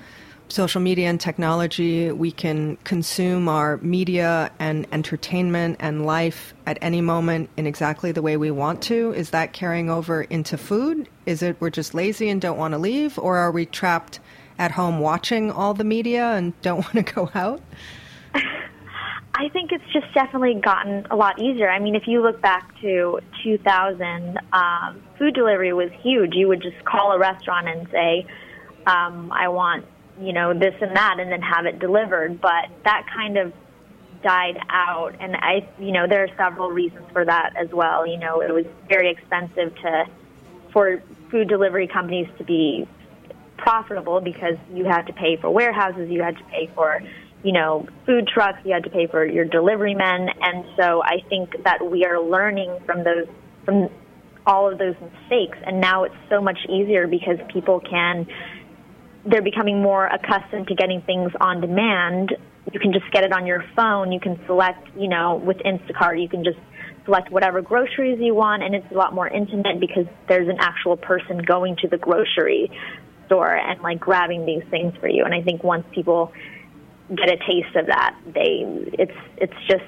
social 0.50 0.82
media 0.82 1.10
and 1.10 1.20
technology, 1.20 2.12
we 2.12 2.32
can 2.32 2.78
consume 2.78 3.50
our 3.50 3.78
media 3.78 4.52
and 4.60 4.88
entertainment 4.92 5.78
and 5.80 6.06
life 6.06 6.54
at 6.66 6.78
any 6.82 7.02
moment 7.02 7.50
in 7.58 7.68
exactly 7.68 8.12
the 8.12 8.22
way 8.22 8.38
we 8.38 8.52
want 8.52 8.82
to. 8.84 9.14
Is 9.14 9.32
that 9.32 9.54
carrying 9.54 9.90
over 9.90 10.22
into 10.24 10.58
food? 10.58 11.10
Is 11.26 11.42
it 11.42 11.58
we're 11.60 11.70
just 11.70 11.94
lazy 11.94 12.30
and 12.30 12.42
don't 12.42 12.58
want 12.58 12.74
to 12.74 12.78
leave? 12.78 13.20
Or 13.20 13.38
are 13.38 13.52
we 13.52 13.66
trapped 13.66 14.20
at 14.58 14.72
home 14.72 15.00
watching 15.00 15.52
all 15.52 15.74
the 15.74 15.84
media 15.84 16.32
and 16.32 16.60
don't 16.62 16.78
want 16.96 17.08
to 17.08 17.14
go 17.14 17.30
out? 17.36 17.62
I 19.40 19.50
think 19.50 19.72
it's 19.72 19.86
just 19.94 20.12
definitely 20.16 20.56
gotten 20.56 21.06
a 21.12 21.16
lot 21.16 21.40
easier. 21.40 21.70
I 21.70 21.78
mean, 21.78 21.96
if 21.96 22.08
you 22.08 22.24
look 22.24 22.42
back 22.42 22.80
to 22.82 23.20
2000, 23.44 24.40
um, 24.52 25.04
food 25.20 25.36
delivery 25.36 25.74
was 25.74 25.92
huge. 26.02 26.34
You 26.34 26.48
would 26.48 26.62
just 26.62 26.84
call 26.86 27.12
a 27.12 27.20
restaurant 27.20 27.68
and 27.68 27.88
say, 27.92 28.26
um, 28.88 29.32
I 29.32 29.50
want 29.50 29.86
you 30.20 30.34
know, 30.34 30.54
this 30.54 30.76
and 30.82 30.96
that 30.96 31.20
and 31.20 31.32
then 31.32 31.42
have 31.42 31.66
it 31.66 31.80
delivered. 31.80 32.42
But 32.42 32.70
that 32.84 33.06
kind 33.14 33.38
of 33.38 33.54
died 34.24 34.58
out. 34.70 35.16
And 35.20 35.36
I, 35.36 35.68
you 35.80 35.92
know, 35.92 36.08
there 36.08 36.24
are 36.24 36.36
several 36.38 36.72
reasons 36.72 37.06
for 37.12 37.24
that 37.26 37.54
as 37.56 37.70
well. 37.72 38.08
You 38.08 38.18
know, 38.18 38.42
it 38.42 38.52
was 38.52 38.66
very 38.90 39.12
expensive 39.12 39.76
to, 39.76 40.06
for 40.74 41.02
food 41.30 41.48
delivery 41.48 41.88
companies 41.88 42.28
to 42.38 42.44
be 42.44 42.88
profitable 43.58 44.22
because 44.22 44.56
you 44.72 44.86
had 44.86 45.04
to 45.04 45.14
pay 45.14 45.38
for 45.38 45.50
warehouses, 45.50 46.10
you 46.10 46.22
had 46.22 46.38
to 46.38 46.44
pay 46.46 46.70
for, 46.74 47.02
you 47.44 47.52
know, 47.52 47.88
food 48.06 48.28
trucks, 48.28 48.60
you 48.64 48.74
had 48.74 48.84
to 48.84 48.90
pay 48.90 49.08
for 49.08 49.26
your 49.26 49.46
delivery 49.46 49.96
men. 49.96 50.30
And 50.42 50.66
so 50.78 51.04
I 51.04 51.22
think 51.30 51.64
that 51.64 51.90
we 51.90 52.06
are 52.06 52.20
learning 52.20 52.80
from 52.86 53.04
those, 53.04 53.28
from 53.66 53.90
all 54.46 54.72
of 54.72 54.78
those 54.78 54.96
mistakes. 55.02 55.58
And 55.66 55.82
now 55.82 56.04
it's 56.04 56.16
so 56.30 56.42
much 56.42 56.60
easier 56.70 57.08
because 57.08 57.38
people 57.52 57.80
can, 57.80 58.28
they're 59.28 59.42
becoming 59.42 59.82
more 59.82 60.06
accustomed 60.08 60.68
to 60.68 60.76
getting 60.76 61.02
things 61.02 61.32
on 61.40 61.62
demand. 61.62 62.36
You 62.72 62.80
can 62.80 62.94
just 62.94 63.10
get 63.12 63.24
it 63.24 63.32
on 63.32 63.46
your 63.46 63.64
phone. 63.76 64.12
You 64.12 64.20
can 64.20 64.40
select, 64.46 64.88
you 64.98 65.08
know, 65.08 65.36
with 65.36 65.58
Instacart, 65.58 66.22
you 66.22 66.30
can 66.30 66.44
just 66.44 66.60
select 67.06 67.32
whatever 67.32 67.62
groceries 67.62 68.20
you 68.20 68.36
want, 68.36 68.64
and 68.64 68.76
it's 68.76 68.92
a 68.92 68.94
lot 68.94 69.14
more 69.14 69.28
intimate 69.28 69.80
because 69.80 70.06
there's 70.28 70.50
an 70.50 70.58
actual 70.60 70.98
person 70.98 71.40
going 71.40 71.78
to 71.78 71.88
the 71.88 71.98
grocery 71.98 72.70
store 73.26 73.56
and 73.56 73.82
like 73.82 74.00
grabbing 74.00 74.46
these 74.46 74.64
things 74.70 74.94
for 75.00 75.08
you. 75.08 75.24
And 75.24 75.34
I 75.34 75.42
think 75.42 75.64
once 75.64 75.86
people 75.92 76.34
get 77.10 77.30
a 77.30 77.38
taste 77.38 77.76
of 77.76 77.88
that, 77.88 78.16
they 78.26 78.66
it's 79.00 79.18
it's 79.38 79.54
just 79.68 79.86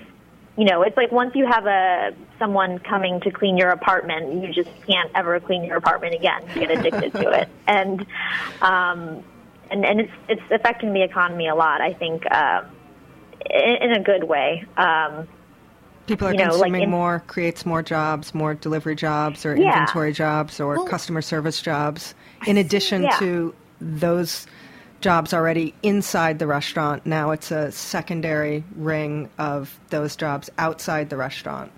you 0.57 0.65
know 0.65 0.81
it's 0.83 0.95
like 0.95 1.11
once 1.11 1.35
you 1.35 1.45
have 1.45 1.65
a 1.65 2.11
someone 2.39 2.79
coming 2.79 3.19
to 3.21 3.31
clean 3.31 3.57
your 3.57 3.69
apartment, 3.69 4.41
you 4.41 4.53
just 4.53 4.69
can't 4.87 5.11
ever 5.13 5.39
clean 5.39 5.65
your 5.65 5.77
apartment 5.77 6.15
again. 6.15 6.41
You 6.55 6.67
get 6.67 6.71
addicted 6.71 7.13
to 7.13 7.31
it, 7.31 7.49
and 7.67 8.05
um, 8.61 9.23
and 9.71 9.85
and 9.85 10.01
it's 10.01 10.11
it's 10.27 10.41
affecting 10.51 10.93
the 10.93 11.03
economy 11.03 11.47
a 11.47 11.55
lot. 11.55 11.81
I 11.81 11.93
think 11.93 12.23
uh, 12.29 12.63
in, 13.49 13.75
in 13.81 13.91
a 13.93 14.03
good 14.03 14.23
way. 14.23 14.65
Um, 14.77 15.27
People 16.07 16.27
are 16.27 16.31
you 16.31 16.39
know, 16.39 16.45
like 16.45 16.53
consuming 16.53 16.81
in- 16.83 16.89
more, 16.89 17.23
creates 17.27 17.67
more 17.67 17.83
jobs, 17.83 18.33
more 18.33 18.55
delivery 18.55 18.95
jobs 18.95 19.45
or 19.45 19.55
Yeah. 19.55 19.67
inventory 19.67 20.11
jobs 20.11 20.59
or 20.59 20.77
Well- 20.77 20.85
customer 20.87 21.21
service 21.21 21.61
jobs, 21.61 22.15
in 22.47 22.57
addition 22.57 23.03
Yeah. 23.03 23.17
to 23.19 23.53
those 23.79 24.47
jobs 25.01 25.33
already 25.35 25.75
inside 25.83 26.39
the 26.39 26.47
restaurant. 26.47 27.05
Now 27.05 27.29
it's 27.29 27.51
a 27.51 27.71
secondary 27.71 28.63
ring 28.75 29.29
of 29.37 29.79
those 29.91 30.15
jobs 30.15 30.49
outside 30.57 31.09
the 31.11 31.15
restaurant. 31.17 31.71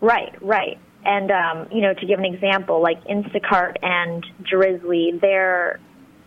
Right, 0.00 0.32
right. 0.40 0.78
And 1.04 1.30
um, 1.32 1.66
you 1.72 1.82
know, 1.82 1.92
to 1.92 2.06
give 2.06 2.18
an 2.20 2.24
example, 2.24 2.80
like 2.80 3.02
Instacart 3.04 3.76
and 3.82 4.24
Drizly, 4.44 5.20
they're 5.20 5.80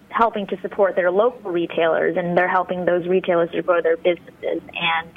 helping 0.10 0.48
to 0.48 0.60
support 0.62 0.96
their 0.96 1.12
local 1.12 1.52
retailers, 1.52 2.18
and 2.18 2.38
they're 2.38 2.50
helping 2.50 2.86
those 2.86 3.08
retailers 3.08 3.50
to 3.52 3.62
grow 3.62 3.82
their 3.82 3.98
businesses. 3.98 4.62
And 4.74 5.12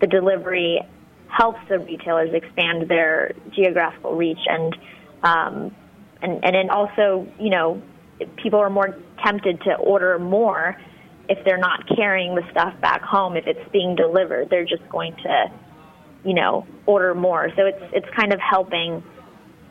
the 0.00 0.06
delivery 0.06 0.80
helps 1.28 1.60
the 1.68 1.78
retailers 1.78 2.30
expand 2.34 2.88
their 2.88 3.32
geographical 3.54 4.14
reach, 4.14 4.40
and 4.46 4.76
um, 5.22 5.74
and 6.20 6.44
and 6.44 6.54
then 6.54 6.70
also, 6.70 7.26
you 7.38 7.50
know, 7.50 7.82
people 8.36 8.58
are 8.58 8.70
more 8.70 8.96
tempted 9.24 9.60
to 9.62 9.74
order 9.76 10.18
more 10.18 10.76
if 11.28 11.44
they're 11.44 11.58
not 11.58 11.86
carrying 11.96 12.34
the 12.34 12.42
stuff 12.50 12.78
back 12.80 13.02
home. 13.02 13.36
If 13.36 13.46
it's 13.46 13.70
being 13.72 13.94
delivered, 13.94 14.50
they're 14.50 14.66
just 14.66 14.86
going 14.88 15.14
to 15.22 15.52
you 16.24 16.34
know, 16.34 16.66
order 16.86 17.14
more. 17.14 17.50
So 17.56 17.66
it's 17.66 17.82
it's 17.92 18.06
kind 18.16 18.32
of 18.32 18.40
helping 18.40 19.02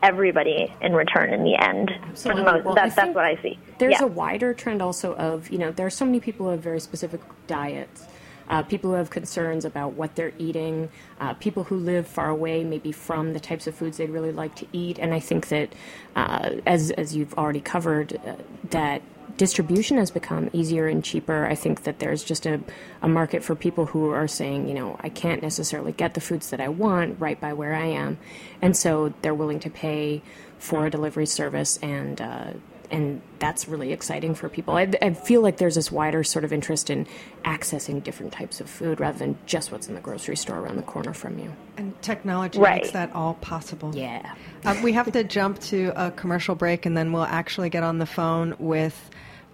everybody 0.02 0.74
in 0.80 0.92
return 0.94 1.32
in 1.32 1.44
the 1.44 1.56
end. 1.56 1.90
For 2.14 2.34
the 2.34 2.42
most, 2.42 2.64
Well, 2.64 2.78
I 2.78 2.82
that's 2.82 2.94
that's 2.94 3.14
what 3.14 3.24
I 3.24 3.36
see. 3.42 3.58
There's 3.78 3.92
yeah. 3.92 4.04
a 4.04 4.06
wider 4.06 4.54
trend 4.54 4.82
also 4.82 5.14
of, 5.14 5.50
you 5.50 5.58
know, 5.58 5.70
there 5.70 5.86
are 5.86 5.90
so 5.90 6.04
many 6.04 6.20
people 6.20 6.46
who 6.46 6.52
have 6.52 6.60
very 6.60 6.80
specific 6.80 7.20
diets. 7.46 8.06
Uh, 8.48 8.62
people 8.62 8.90
who 8.90 8.96
have 8.96 9.08
concerns 9.08 9.64
about 9.64 9.92
what 9.92 10.14
they're 10.16 10.32
eating, 10.36 10.90
uh, 11.20 11.32
people 11.34 11.64
who 11.64 11.76
live 11.76 12.06
far 12.06 12.28
away 12.28 12.64
maybe 12.64 12.92
from 12.92 13.32
the 13.32 13.40
types 13.40 13.66
of 13.66 13.74
foods 13.74 13.96
they'd 13.96 14.10
really 14.10 14.32
like 14.32 14.54
to 14.56 14.66
eat. 14.72 14.98
And 14.98 15.14
I 15.14 15.20
think 15.20 15.48
that, 15.48 15.72
uh, 16.16 16.56
as, 16.66 16.90
as 16.90 17.14
you've 17.16 17.32
already 17.34 17.60
covered, 17.60 18.20
uh, 18.26 18.34
that 18.70 19.00
distribution 19.36 19.96
has 19.98 20.10
become 20.10 20.50
easier 20.52 20.86
and 20.86 21.02
cheaper. 21.02 21.46
I 21.46 21.54
think 21.54 21.84
that 21.84 21.98
there's 21.98 22.24
just 22.24 22.46
a, 22.46 22.60
a 23.00 23.08
market 23.08 23.42
for 23.42 23.54
people 23.54 23.86
who 23.86 24.10
are 24.10 24.28
saying, 24.28 24.68
you 24.68 24.74
know, 24.74 24.96
I 25.00 25.08
can't 25.08 25.42
necessarily 25.42 25.92
get 25.92 26.14
the 26.14 26.20
foods 26.20 26.50
that 26.50 26.60
I 26.60 26.68
want 26.68 27.20
right 27.20 27.40
by 27.40 27.52
where 27.52 27.74
I 27.74 27.86
am. 27.86 28.18
And 28.60 28.76
so 28.76 29.12
they're 29.22 29.34
willing 29.34 29.60
to 29.60 29.70
pay 29.70 30.22
for 30.58 30.86
a 30.86 30.90
delivery 30.90 31.26
service 31.26 31.78
and, 31.78 32.20
uh, 32.20 32.52
and 32.92 33.20
that's 33.38 33.66
really 33.66 33.92
exciting 33.92 34.34
for 34.34 34.48
people. 34.48 34.76
I, 34.76 34.88
I 35.00 35.14
feel 35.14 35.40
like 35.40 35.56
there's 35.56 35.74
this 35.74 35.90
wider 35.90 36.22
sort 36.22 36.44
of 36.44 36.52
interest 36.52 36.90
in 36.90 37.06
accessing 37.44 38.04
different 38.04 38.32
types 38.32 38.60
of 38.60 38.68
food 38.70 39.00
rather 39.00 39.18
than 39.18 39.36
just 39.46 39.72
what's 39.72 39.88
in 39.88 39.94
the 39.94 40.00
grocery 40.00 40.36
store 40.36 40.58
around 40.58 40.76
the 40.76 40.82
corner 40.82 41.12
from 41.12 41.38
you. 41.38 41.52
And 41.76 42.00
technology 42.02 42.58
Right. 42.60 42.82
makes 42.82 42.92
that 42.92 43.12
all 43.14 43.34
possible. 43.34 43.92
Yeah. 43.96 44.34
Uh, 44.64 44.78
we 44.84 44.92
have 44.92 45.10
to 45.10 45.24
jump 45.24 45.58
to 45.62 45.92
a 45.96 46.10
commercial 46.12 46.54
break, 46.54 46.86
and 46.86 46.96
then 46.96 47.12
we'll 47.12 47.24
actually 47.24 47.70
get 47.70 47.82
on 47.82 47.98
the 47.98 48.06
phone 48.06 48.54
with 48.58 49.10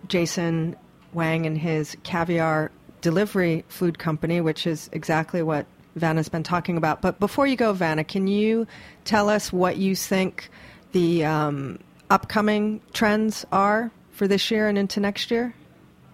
Jason 0.08 0.76
Wang 1.12 1.46
and 1.46 1.56
his 1.56 1.96
caviar 2.02 2.70
delivery 3.00 3.64
food 3.68 3.98
company, 3.98 4.40
which 4.40 4.66
is 4.66 4.90
exactly 4.92 5.42
what 5.42 5.66
Vanna's 5.96 6.28
been 6.28 6.42
talking 6.42 6.76
about. 6.76 7.00
But 7.00 7.18
before 7.20 7.46
you 7.46 7.56
go, 7.56 7.72
Vanna, 7.72 8.04
can 8.04 8.26
you 8.26 8.66
tell 9.04 9.28
us 9.28 9.52
what 9.52 9.76
you 9.76 9.94
think 9.96 10.50
the 10.92 11.24
um, 11.24 11.78
upcoming 12.10 12.80
trends 12.92 13.44
are 13.52 13.90
for 14.10 14.26
this 14.28 14.50
year 14.50 14.68
and 14.68 14.78
into 14.78 15.00
next 15.00 15.30
year? 15.30 15.54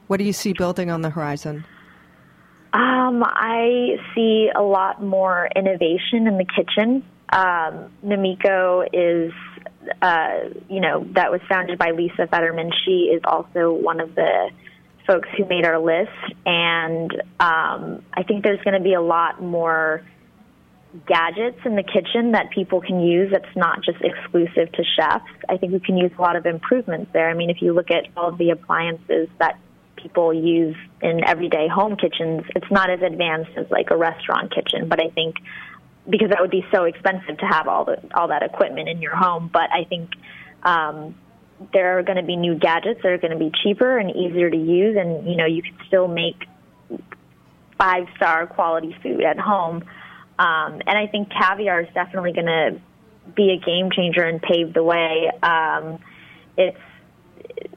What 0.06 0.18
do 0.18 0.24
you 0.24 0.32
see 0.32 0.52
building 0.52 0.90
on 0.90 1.02
the 1.02 1.10
horizon? 1.10 1.64
Um, 2.72 3.22
I 3.24 3.96
see 4.14 4.50
a 4.54 4.62
lot 4.62 5.02
more 5.02 5.48
innovation 5.54 6.26
in 6.26 6.38
the 6.38 6.44
kitchen. 6.44 7.04
Um, 7.32 7.92
Nomiku 8.04 8.86
is, 8.92 9.32
uh, 10.02 10.50
you 10.68 10.80
know, 10.80 11.06
that 11.14 11.30
was 11.30 11.40
founded 11.48 11.78
by 11.78 11.92
Lisa 11.92 12.26
Fetterman. 12.26 12.70
She 12.84 13.12
is 13.14 13.22
also 13.24 13.72
one 13.72 14.00
of 14.00 14.14
the 14.14 14.50
folks 15.06 15.28
who 15.36 15.44
made 15.44 15.64
our 15.64 15.78
list, 15.78 16.10
and 16.46 17.12
um, 17.38 18.02
I 18.12 18.22
think 18.26 18.42
there's 18.42 18.60
going 18.62 18.76
to 18.76 18.82
be 18.82 18.94
a 18.94 19.02
lot 19.02 19.40
more 19.40 20.02
gadgets 21.06 21.58
in 21.64 21.74
the 21.74 21.82
kitchen 21.82 22.32
that 22.32 22.50
people 22.50 22.80
can 22.80 23.00
use 23.00 23.30
that's 23.32 23.56
not 23.56 23.82
just 23.82 23.98
exclusive 24.00 24.70
to 24.72 24.84
chefs. 24.96 25.24
I 25.48 25.56
think 25.56 25.72
we 25.72 25.80
can 25.80 25.96
use 25.96 26.12
a 26.16 26.20
lot 26.20 26.36
of 26.36 26.46
improvements 26.46 27.10
there. 27.12 27.28
I 27.28 27.34
mean, 27.34 27.50
if 27.50 27.60
you 27.60 27.72
look 27.72 27.90
at 27.90 28.06
all 28.16 28.28
of 28.28 28.38
the 28.38 28.50
appliances 28.50 29.28
that 29.38 29.58
people 29.96 30.32
use 30.32 30.76
in 31.02 31.24
everyday 31.26 31.66
home 31.66 31.96
kitchens, 31.96 32.42
it's 32.54 32.70
not 32.70 32.90
as 32.90 33.02
advanced 33.02 33.50
as 33.56 33.68
like 33.70 33.90
a 33.90 33.96
restaurant 33.96 34.54
kitchen, 34.54 34.88
but 34.88 35.00
I 35.02 35.10
think 35.10 35.36
because 36.08 36.28
that 36.30 36.40
would 36.40 36.50
be 36.50 36.64
so 36.72 36.84
expensive 36.84 37.38
to 37.38 37.46
have 37.46 37.66
all 37.66 37.86
the 37.86 37.98
all 38.14 38.28
that 38.28 38.42
equipment 38.42 38.88
in 38.88 39.00
your 39.00 39.16
home, 39.16 39.50
but 39.52 39.70
I 39.72 39.84
think 39.84 40.10
um 40.62 41.16
there 41.72 41.98
are 41.98 42.02
going 42.02 42.16
to 42.16 42.22
be 42.22 42.36
new 42.36 42.56
gadgets 42.56 43.00
that 43.02 43.10
are 43.10 43.18
going 43.18 43.30
to 43.30 43.38
be 43.38 43.50
cheaper 43.62 43.96
and 43.96 44.10
easier 44.14 44.50
to 44.50 44.56
use 44.56 44.96
and 44.98 45.26
you 45.26 45.36
know, 45.36 45.46
you 45.46 45.62
can 45.62 45.76
still 45.86 46.08
make 46.08 46.36
five 47.78 48.06
star 48.16 48.46
quality 48.46 48.94
food 49.02 49.22
at 49.22 49.38
home. 49.38 49.84
Um, 50.38 50.80
and 50.86 50.98
I 50.98 51.06
think 51.06 51.30
caviar 51.30 51.82
is 51.82 51.88
definitely 51.94 52.32
going 52.32 52.46
to 52.46 52.80
be 53.34 53.50
a 53.50 53.64
game 53.64 53.90
changer 53.90 54.22
and 54.22 54.42
pave 54.42 54.74
the 54.74 54.82
way. 54.82 55.30
Um, 55.42 55.98
it's 56.56 56.78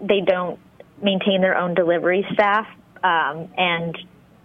they 0.02 0.22
don't 0.22 0.60
maintain 1.02 1.42
their 1.42 1.58
own 1.58 1.76
delivery 1.76 2.26
staff, 2.34 2.68
um, 3.04 3.50
and 3.58 3.98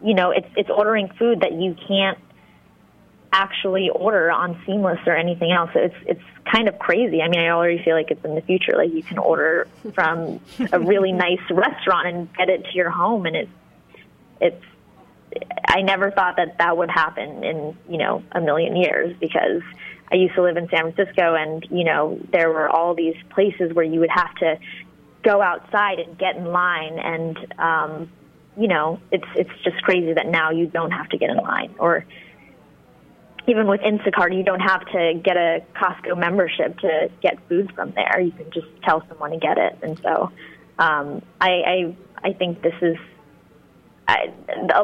you 0.03 0.14
know 0.14 0.31
it's 0.31 0.48
it's 0.57 0.70
ordering 0.70 1.09
food 1.18 1.40
that 1.40 1.53
you 1.53 1.77
can't 1.88 2.18
actually 3.33 3.88
order 3.88 4.31
on 4.31 4.61
Seamless 4.66 5.01
or 5.07 5.16
anything 5.16 5.53
else. 5.53 5.70
It's 5.75 5.94
it's 6.07 6.22
kind 6.51 6.68
of 6.68 6.79
crazy. 6.79 7.22
I 7.22 7.29
mean, 7.29 7.40
I 7.40 7.48
already 7.48 7.83
feel 7.83 7.94
like 7.94 8.11
it's 8.11 8.25
in 8.25 8.35
the 8.35 8.42
future. 8.42 8.72
Like 8.77 8.92
you 8.92 9.03
can 9.03 9.18
order 9.18 9.68
from 9.94 10.40
a 10.70 10.79
really 10.79 11.12
nice 11.27 11.40
restaurant 11.51 12.09
and 12.09 12.35
get 12.35 12.48
it 12.48 12.64
to 12.64 12.72
your 12.75 12.90
home, 12.90 13.27
and 13.27 13.37
it's 13.37 13.51
it's 14.40 14.64
I 15.66 15.82
never 15.82 16.10
thought 16.10 16.36
that 16.36 16.58
that 16.58 16.76
would 16.76 16.90
happen 16.90 17.44
in, 17.44 17.76
you 17.88 17.98
know, 17.98 18.22
a 18.32 18.40
million 18.40 18.76
years 18.76 19.16
because 19.20 19.62
I 20.10 20.16
used 20.16 20.34
to 20.34 20.42
live 20.42 20.56
in 20.56 20.68
San 20.68 20.92
Francisco 20.92 21.34
and, 21.34 21.66
you 21.70 21.84
know, 21.84 22.20
there 22.32 22.50
were 22.50 22.68
all 22.68 22.94
these 22.94 23.16
places 23.30 23.72
where 23.72 23.84
you 23.84 24.00
would 24.00 24.10
have 24.10 24.34
to 24.36 24.58
go 25.22 25.40
outside 25.40 25.98
and 26.00 26.18
get 26.18 26.36
in 26.36 26.46
line 26.46 26.98
and 26.98 27.54
um 27.58 28.10
you 28.54 28.68
know, 28.68 29.00
it's 29.10 29.24
it's 29.34 29.62
just 29.64 29.82
crazy 29.82 30.12
that 30.12 30.26
now 30.26 30.50
you 30.50 30.66
don't 30.66 30.90
have 30.90 31.08
to 31.08 31.16
get 31.16 31.30
in 31.30 31.38
line 31.38 31.74
or 31.78 32.04
even 33.46 33.66
with 33.66 33.80
Instacart, 33.80 34.36
you 34.36 34.44
don't 34.44 34.60
have 34.60 34.84
to 34.92 35.20
get 35.22 35.36
a 35.36 35.64
Costco 35.74 36.16
membership 36.16 36.78
to 36.78 37.10
get 37.22 37.38
food 37.48 37.72
from 37.74 37.92
there. 37.92 38.20
You 38.20 38.30
can 38.30 38.50
just 38.52 38.68
tell 38.84 39.02
someone 39.08 39.32
to 39.32 39.38
get 39.38 39.58
it, 39.58 39.78
and 39.82 39.98
so 40.02 40.30
um, 40.78 41.22
I, 41.40 41.50
I 41.50 41.96
I 42.22 42.32
think 42.34 42.62
this 42.62 42.74
is 42.80 42.96
I, 44.12 44.35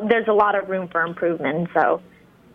there's 0.09 0.29
a 0.29 0.33
lot 0.33 0.55
of 0.55 0.69
room 0.69 0.88
for 0.88 1.03
improvement. 1.03 1.69
So 1.75 2.01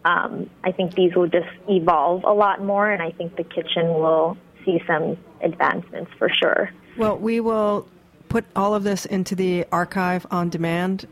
um, 0.06 0.50
I 0.64 0.72
think 0.72 0.96
these 0.96 1.16
will 1.16 1.28
just 1.28 1.50
evolve 1.70 2.24
a 2.24 2.34
lot 2.34 2.64
more, 2.64 2.92
and 2.92 3.02
I 3.02 3.12
think 3.12 3.36
the 3.36 3.44
kitchen 3.44 3.88
will 3.90 4.38
see 4.66 4.82
some 4.88 5.18
advancements 5.42 6.12
for 6.18 6.30
sure. 6.30 6.72
Well, 6.98 7.18
we 7.18 7.40
will 7.40 7.88
put 8.30 8.46
all 8.56 8.74
of 8.74 8.84
this 8.84 9.06
into 9.06 9.36
the 9.36 9.66
archive 9.72 10.26
on 10.32 10.50
demand 10.50 11.08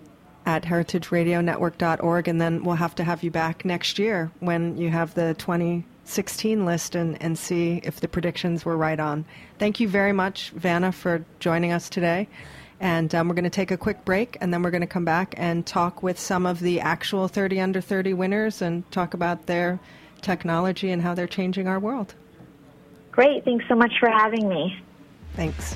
at 0.45 0.63
heritageradionetwork.org, 0.63 2.28
and 2.28 2.41
then 2.41 2.63
we'll 2.63 2.76
have 2.76 2.95
to 2.95 3.04
have 3.04 3.21
you 3.24 3.30
back 3.30 3.63
next 3.63 4.00
year 4.00 4.32
when 4.39 4.78
you 4.78 4.89
have 4.89 5.13
the 5.13 5.36
2016 5.36 6.65
list 6.65 6.95
and, 6.95 7.21
and 7.21 7.38
see 7.38 7.80
if 7.84 8.00
the 8.00 8.08
predictions 8.08 8.65
were 8.65 8.76
right 8.76 9.00
on. 9.00 9.24
Thank 9.60 9.80
you 9.80 9.88
very 9.88 10.13
much, 10.13 10.50
Vanna, 10.52 10.91
for 10.91 11.24
joining 11.39 11.71
us 11.71 11.89
today. 11.89 12.28
And 12.81 13.13
um, 13.13 13.27
we're 13.27 13.35
going 13.35 13.43
to 13.43 13.51
take 13.51 13.69
a 13.69 13.77
quick 13.77 14.03
break, 14.05 14.37
and 14.41 14.51
then 14.51 14.63
we're 14.63 14.71
going 14.71 14.81
to 14.81 14.87
come 14.87 15.05
back 15.05 15.35
and 15.37 15.65
talk 15.65 16.01
with 16.01 16.19
some 16.19 16.47
of 16.47 16.59
the 16.59 16.81
actual 16.81 17.27
30 17.27 17.61
under 17.61 17.79
30 17.79 18.15
winners 18.15 18.59
and 18.61 18.89
talk 18.91 19.13
about 19.13 19.45
their 19.45 19.79
technology 20.21 20.89
and 20.89 20.99
how 21.03 21.13
they're 21.13 21.27
changing 21.27 21.67
our 21.67 21.79
world. 21.79 22.15
Great. 23.11 23.45
Thanks 23.45 23.65
so 23.69 23.75
much 23.75 23.93
for 23.99 24.09
having 24.09 24.49
me. 24.49 24.81
Thanks. 25.35 25.75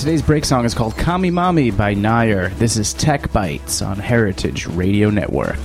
Today's 0.00 0.22
break 0.22 0.46
song 0.46 0.64
is 0.64 0.72
called 0.72 0.96
Kami 0.96 1.30
Mami 1.30 1.76
by 1.76 1.92
Nair. 1.92 2.48
This 2.56 2.78
is 2.78 2.94
Tech 2.94 3.30
Bites 3.34 3.82
on 3.82 3.98
Heritage 3.98 4.66
Radio 4.66 5.10
Network. 5.10 5.58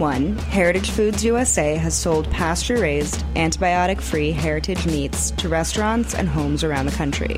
2001, 0.00 0.38
Heritage 0.50 0.90
Foods 0.92 1.22
USA 1.22 1.76
has 1.76 1.94
sold 1.94 2.30
pasture 2.30 2.80
raised, 2.80 3.22
antibiotic 3.34 4.00
free 4.00 4.32
heritage 4.32 4.86
meats 4.86 5.30
to 5.32 5.46
restaurants 5.46 6.14
and 6.14 6.26
homes 6.26 6.64
around 6.64 6.86
the 6.86 6.92
country. 6.92 7.36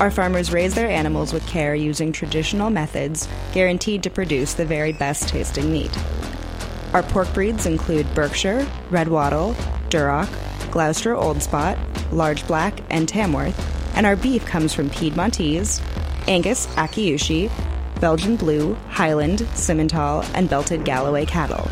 Our 0.00 0.10
farmers 0.10 0.50
raise 0.50 0.74
their 0.74 0.88
animals 0.88 1.34
with 1.34 1.46
care 1.46 1.74
using 1.74 2.10
traditional 2.10 2.70
methods, 2.70 3.28
guaranteed 3.52 4.02
to 4.02 4.08
produce 4.08 4.54
the 4.54 4.64
very 4.64 4.94
best 4.94 5.28
tasting 5.28 5.70
meat. 5.70 5.94
Our 6.94 7.02
pork 7.02 7.30
breeds 7.34 7.66
include 7.66 8.14
Berkshire, 8.14 8.66
Red 8.88 9.08
Wattle, 9.08 9.52
Duroc, 9.90 10.30
Gloucester 10.70 11.14
Old 11.14 11.42
Spot, 11.42 11.76
Large 12.10 12.46
Black, 12.46 12.80
and 12.88 13.06
Tamworth, 13.06 13.60
and 13.94 14.06
our 14.06 14.16
beef 14.16 14.46
comes 14.46 14.72
from 14.72 14.88
Piedmontese, 14.88 15.82
Angus 16.28 16.66
Akaushi, 16.76 17.50
Belgian 18.04 18.36
Blue, 18.36 18.76
Highland, 18.90 19.38
Simmental, 19.54 20.30
and 20.34 20.50
Belted 20.50 20.84
Galloway 20.84 21.24
cattle. 21.24 21.66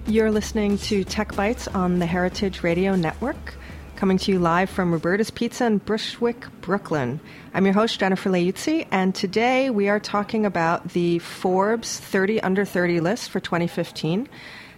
You're 0.08 0.30
listening 0.30 0.78
to 0.78 1.02
Tech 1.02 1.34
Bites 1.34 1.66
on 1.66 1.98
the 1.98 2.06
Heritage 2.06 2.62
Radio 2.62 2.94
Network, 2.94 3.54
coming 3.96 4.18
to 4.18 4.30
you 4.30 4.38
live 4.38 4.70
from 4.70 4.92
Roberta's 4.92 5.32
Pizza 5.32 5.66
in 5.66 5.78
Bushwick, 5.78 6.46
Brooklyn. 6.60 7.18
I'm 7.52 7.64
your 7.64 7.74
host, 7.74 7.98
Jennifer 7.98 8.30
Leuzzi, 8.30 8.86
and 8.92 9.12
today 9.16 9.68
we 9.68 9.88
are 9.88 9.98
talking 9.98 10.46
about 10.46 10.90
the 10.90 11.18
Forbes 11.18 11.98
30 11.98 12.40
Under 12.42 12.64
30 12.64 13.00
list 13.00 13.30
for 13.30 13.40
2015, 13.40 14.28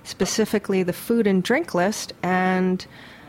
specifically 0.03 0.83
the 0.83 0.95
food 0.95 1.27
and 1.27 1.43
drink 1.43 1.75
list. 1.75 2.15
And 2.23 2.87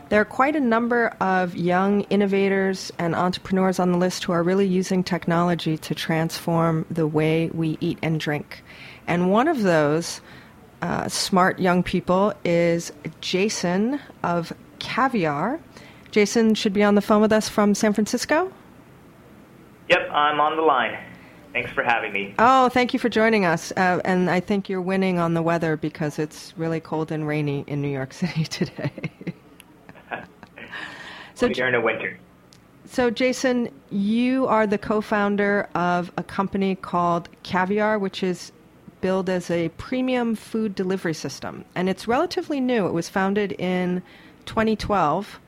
there 0.08 0.22
are 0.22 0.24
quite 0.24 0.56
a 0.56 0.60
number 0.60 1.14
of 1.20 1.54
young 1.54 2.00
innovators 2.04 2.90
and 2.98 3.14
entrepreneurs 3.14 3.78
on 3.78 3.92
the 3.92 3.98
list 3.98 4.24
who 4.24 4.32
are 4.32 4.42
really 4.42 4.66
using 4.66 5.04
technology 5.04 5.76
to 5.76 5.94
transform 5.94 6.86
the 6.90 7.06
way 7.06 7.50
we 7.52 7.76
eat 7.82 7.98
and 8.02 8.18
drink. 8.18 8.64
And 9.06 9.30
one 9.30 9.48
of 9.48 9.60
those 9.60 10.22
uh, 10.82 11.08
smart 11.08 11.58
young 11.58 11.82
people 11.82 12.32
is 12.44 12.92
Jason 13.20 14.00
of 14.22 14.52
Caviar. 14.78 15.60
Jason 16.10 16.54
should 16.54 16.72
be 16.72 16.82
on 16.82 16.94
the 16.94 17.00
phone 17.00 17.20
with 17.20 17.32
us 17.32 17.48
from 17.48 17.74
San 17.74 17.92
Francisco. 17.92 18.52
Yep, 19.88 20.10
I'm 20.10 20.40
on 20.40 20.56
the 20.56 20.62
line. 20.62 20.98
Thanks 21.52 21.72
for 21.72 21.82
having 21.82 22.12
me. 22.12 22.34
Oh, 22.38 22.68
thank 22.68 22.92
you 22.92 22.98
for 23.00 23.08
joining 23.08 23.44
us. 23.44 23.72
Uh, 23.72 24.00
and 24.04 24.30
I 24.30 24.38
think 24.40 24.68
you're 24.68 24.80
winning 24.80 25.18
on 25.18 25.34
the 25.34 25.42
weather 25.42 25.76
because 25.76 26.18
it's 26.18 26.54
really 26.56 26.80
cold 26.80 27.10
and 27.10 27.26
rainy 27.26 27.64
in 27.66 27.82
New 27.82 27.88
York 27.88 28.12
City 28.14 28.44
today. 28.44 28.92
so 31.34 31.48
during 31.48 31.72
the 31.72 31.80
winter. 31.80 32.18
So, 32.86 33.08
Jason, 33.08 33.68
you 33.90 34.48
are 34.48 34.66
the 34.66 34.78
co-founder 34.78 35.68
of 35.76 36.10
a 36.16 36.24
company 36.24 36.74
called 36.74 37.28
Caviar, 37.44 38.00
which 38.00 38.24
is 38.24 38.50
billed 39.00 39.28
as 39.28 39.50
a 39.50 39.68
premium 39.70 40.34
food 40.34 40.74
delivery 40.74 41.14
system. 41.14 41.64
And 41.74 41.88
it's 41.88 42.06
relatively 42.08 42.60
new. 42.60 42.86
It 42.86 42.92
was 42.92 43.08
founded 43.08 43.52
in 43.52 44.02
2012. 44.46 45.40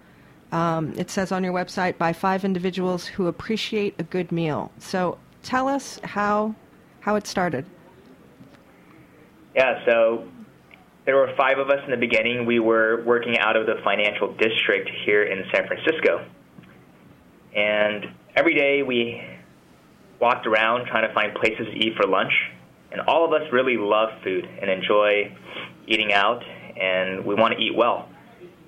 Um, 0.53 0.93
it 0.97 1.11
says 1.11 1.33
on 1.33 1.43
your 1.43 1.53
website 1.53 1.97
by 1.99 2.13
five 2.13 2.45
individuals 2.45 3.07
who 3.07 3.27
appreciate 3.27 3.95
a 3.99 4.03
good 4.03 4.31
meal. 4.31 4.71
So 4.79 5.19
tell 5.43 5.69
us 5.69 5.99
how 6.05 6.55
how 7.01 7.17
it 7.17 7.27
started. 7.27 7.65
Yeah, 9.57 9.85
so 9.85 10.29
there 11.05 11.17
were 11.17 11.35
five 11.37 11.59
of 11.59 11.69
us 11.69 11.81
in 11.85 11.91
the 11.91 11.97
beginning. 11.97 12.47
We 12.47 12.61
were 12.61 13.03
working 13.05 13.39
out 13.39 13.57
of 13.57 13.67
the 13.67 13.75
financial 13.83 14.33
district 14.35 14.89
here 15.05 15.25
in 15.25 15.45
San 15.53 15.67
Francisco. 15.67 16.25
And 17.55 18.07
every 18.37 18.55
day 18.55 18.83
we 18.83 19.21
walked 20.21 20.47
around 20.47 20.87
trying 20.87 21.09
to 21.09 21.13
find 21.13 21.35
places 21.35 21.67
to 21.67 21.73
eat 21.73 21.97
for 21.97 22.07
lunch 22.07 22.33
and 22.93 23.01
all 23.03 23.25
of 23.25 23.33
us 23.33 23.51
really 23.53 23.77
love 23.77 24.11
food 24.23 24.45
and 24.45 24.71
enjoy 24.71 25.35
eating 25.87 26.13
out, 26.13 26.43
and 26.77 27.25
we 27.25 27.35
want 27.35 27.55
to 27.55 27.61
eat 27.61 27.75
well. 27.75 28.09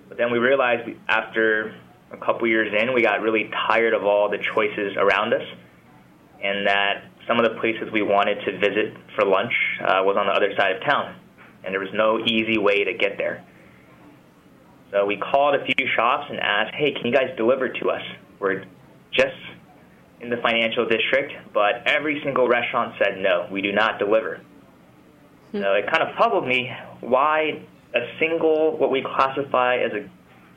But 0.08 0.16
then 0.18 0.32
we 0.32 0.38
realized 0.38 0.88
after 1.08 1.76
a 2.10 2.16
couple 2.16 2.48
years 2.48 2.72
in, 2.80 2.94
we 2.94 3.02
got 3.02 3.20
really 3.20 3.50
tired 3.68 3.92
of 3.92 4.04
all 4.04 4.30
the 4.30 4.38
choices 4.38 4.96
around 4.96 5.34
us, 5.34 5.46
and 6.42 6.66
that 6.66 7.04
some 7.28 7.38
of 7.38 7.44
the 7.44 7.60
places 7.60 7.90
we 7.92 8.02
wanted 8.02 8.37
to 8.44 8.58
visit 8.58 8.96
for 9.14 9.24
lunch 9.24 9.52
uh, 9.80 10.02
was 10.02 10.16
on 10.18 10.26
the 10.26 10.32
other 10.32 10.52
side 10.56 10.76
of 10.76 10.82
town, 10.84 11.16
and 11.62 11.72
there 11.72 11.80
was 11.80 11.92
no 11.92 12.18
easy 12.24 12.58
way 12.58 12.84
to 12.84 12.94
get 12.94 13.18
there. 13.18 13.44
So 14.90 15.04
we 15.06 15.16
called 15.16 15.56
a 15.56 15.64
few 15.64 15.88
shops 15.96 16.26
and 16.30 16.38
asked, 16.38 16.74
"Hey, 16.74 16.92
can 16.92 17.06
you 17.06 17.12
guys 17.12 17.34
deliver 17.37 17.68
to 17.68 17.90
us? 17.90 18.02
We're 18.38 18.64
just 19.12 19.37
in 20.24 20.30
the 20.30 20.38
financial 20.38 20.87
district, 20.88 21.32
but 21.52 21.82
every 21.87 22.20
single 22.24 22.48
restaurant 22.48 22.94
said 22.98 23.18
no, 23.18 23.46
we 23.50 23.60
do 23.62 23.72
not 23.72 23.98
deliver. 23.98 24.40
Hmm. 25.52 25.60
So 25.60 25.72
it 25.74 25.90
kind 25.90 26.02
of 26.02 26.16
puzzled 26.16 26.46
me 26.46 26.70
why 27.00 27.62
a 27.94 28.00
single, 28.18 28.76
what 28.76 28.90
we 28.90 29.02
classify 29.02 29.76
as 29.76 29.92
a 29.92 30.08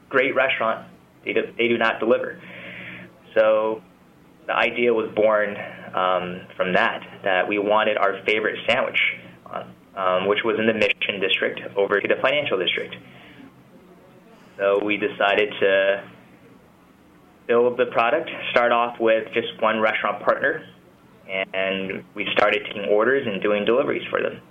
great 0.09 0.33
restaurant, 0.35 0.87
they 1.25 1.33
do, 1.33 1.41
they 1.57 1.67
do 1.67 1.77
not 1.77 1.99
deliver. 1.99 2.41
So 3.35 3.81
the 4.47 4.53
idea 4.53 4.93
was 4.93 5.13
born 5.13 5.55
um, 5.93 6.47
from 6.55 6.73
that, 6.73 7.01
that 7.23 7.47
we 7.47 7.59
wanted 7.59 7.97
our 7.97 8.23
favorite 8.25 8.57
sandwich, 8.67 8.99
um, 9.95 10.27
which 10.27 10.39
was 10.43 10.57
in 10.57 10.65
the 10.65 10.73
Mission 10.73 11.19
District, 11.19 11.59
over 11.75 11.99
to 11.99 12.07
the 12.07 12.19
financial 12.21 12.57
district. 12.57 12.95
So 14.57 14.83
we 14.83 14.97
decided 14.97 15.53
to 15.59 16.09
build 17.47 17.77
the 17.77 17.85
product, 17.87 18.29
start 18.51 18.71
off 18.71 18.99
with 18.99 19.27
just 19.33 19.61
one 19.61 19.79
restaurant 19.79 20.23
partner, 20.23 20.63
and 21.53 22.03
we 22.13 22.27
started 22.33 22.63
taking 22.65 22.85
orders 22.85 23.25
and 23.25 23.41
doing 23.41 23.65
deliveries 23.65 24.05
for 24.09 24.21
them. 24.21 24.41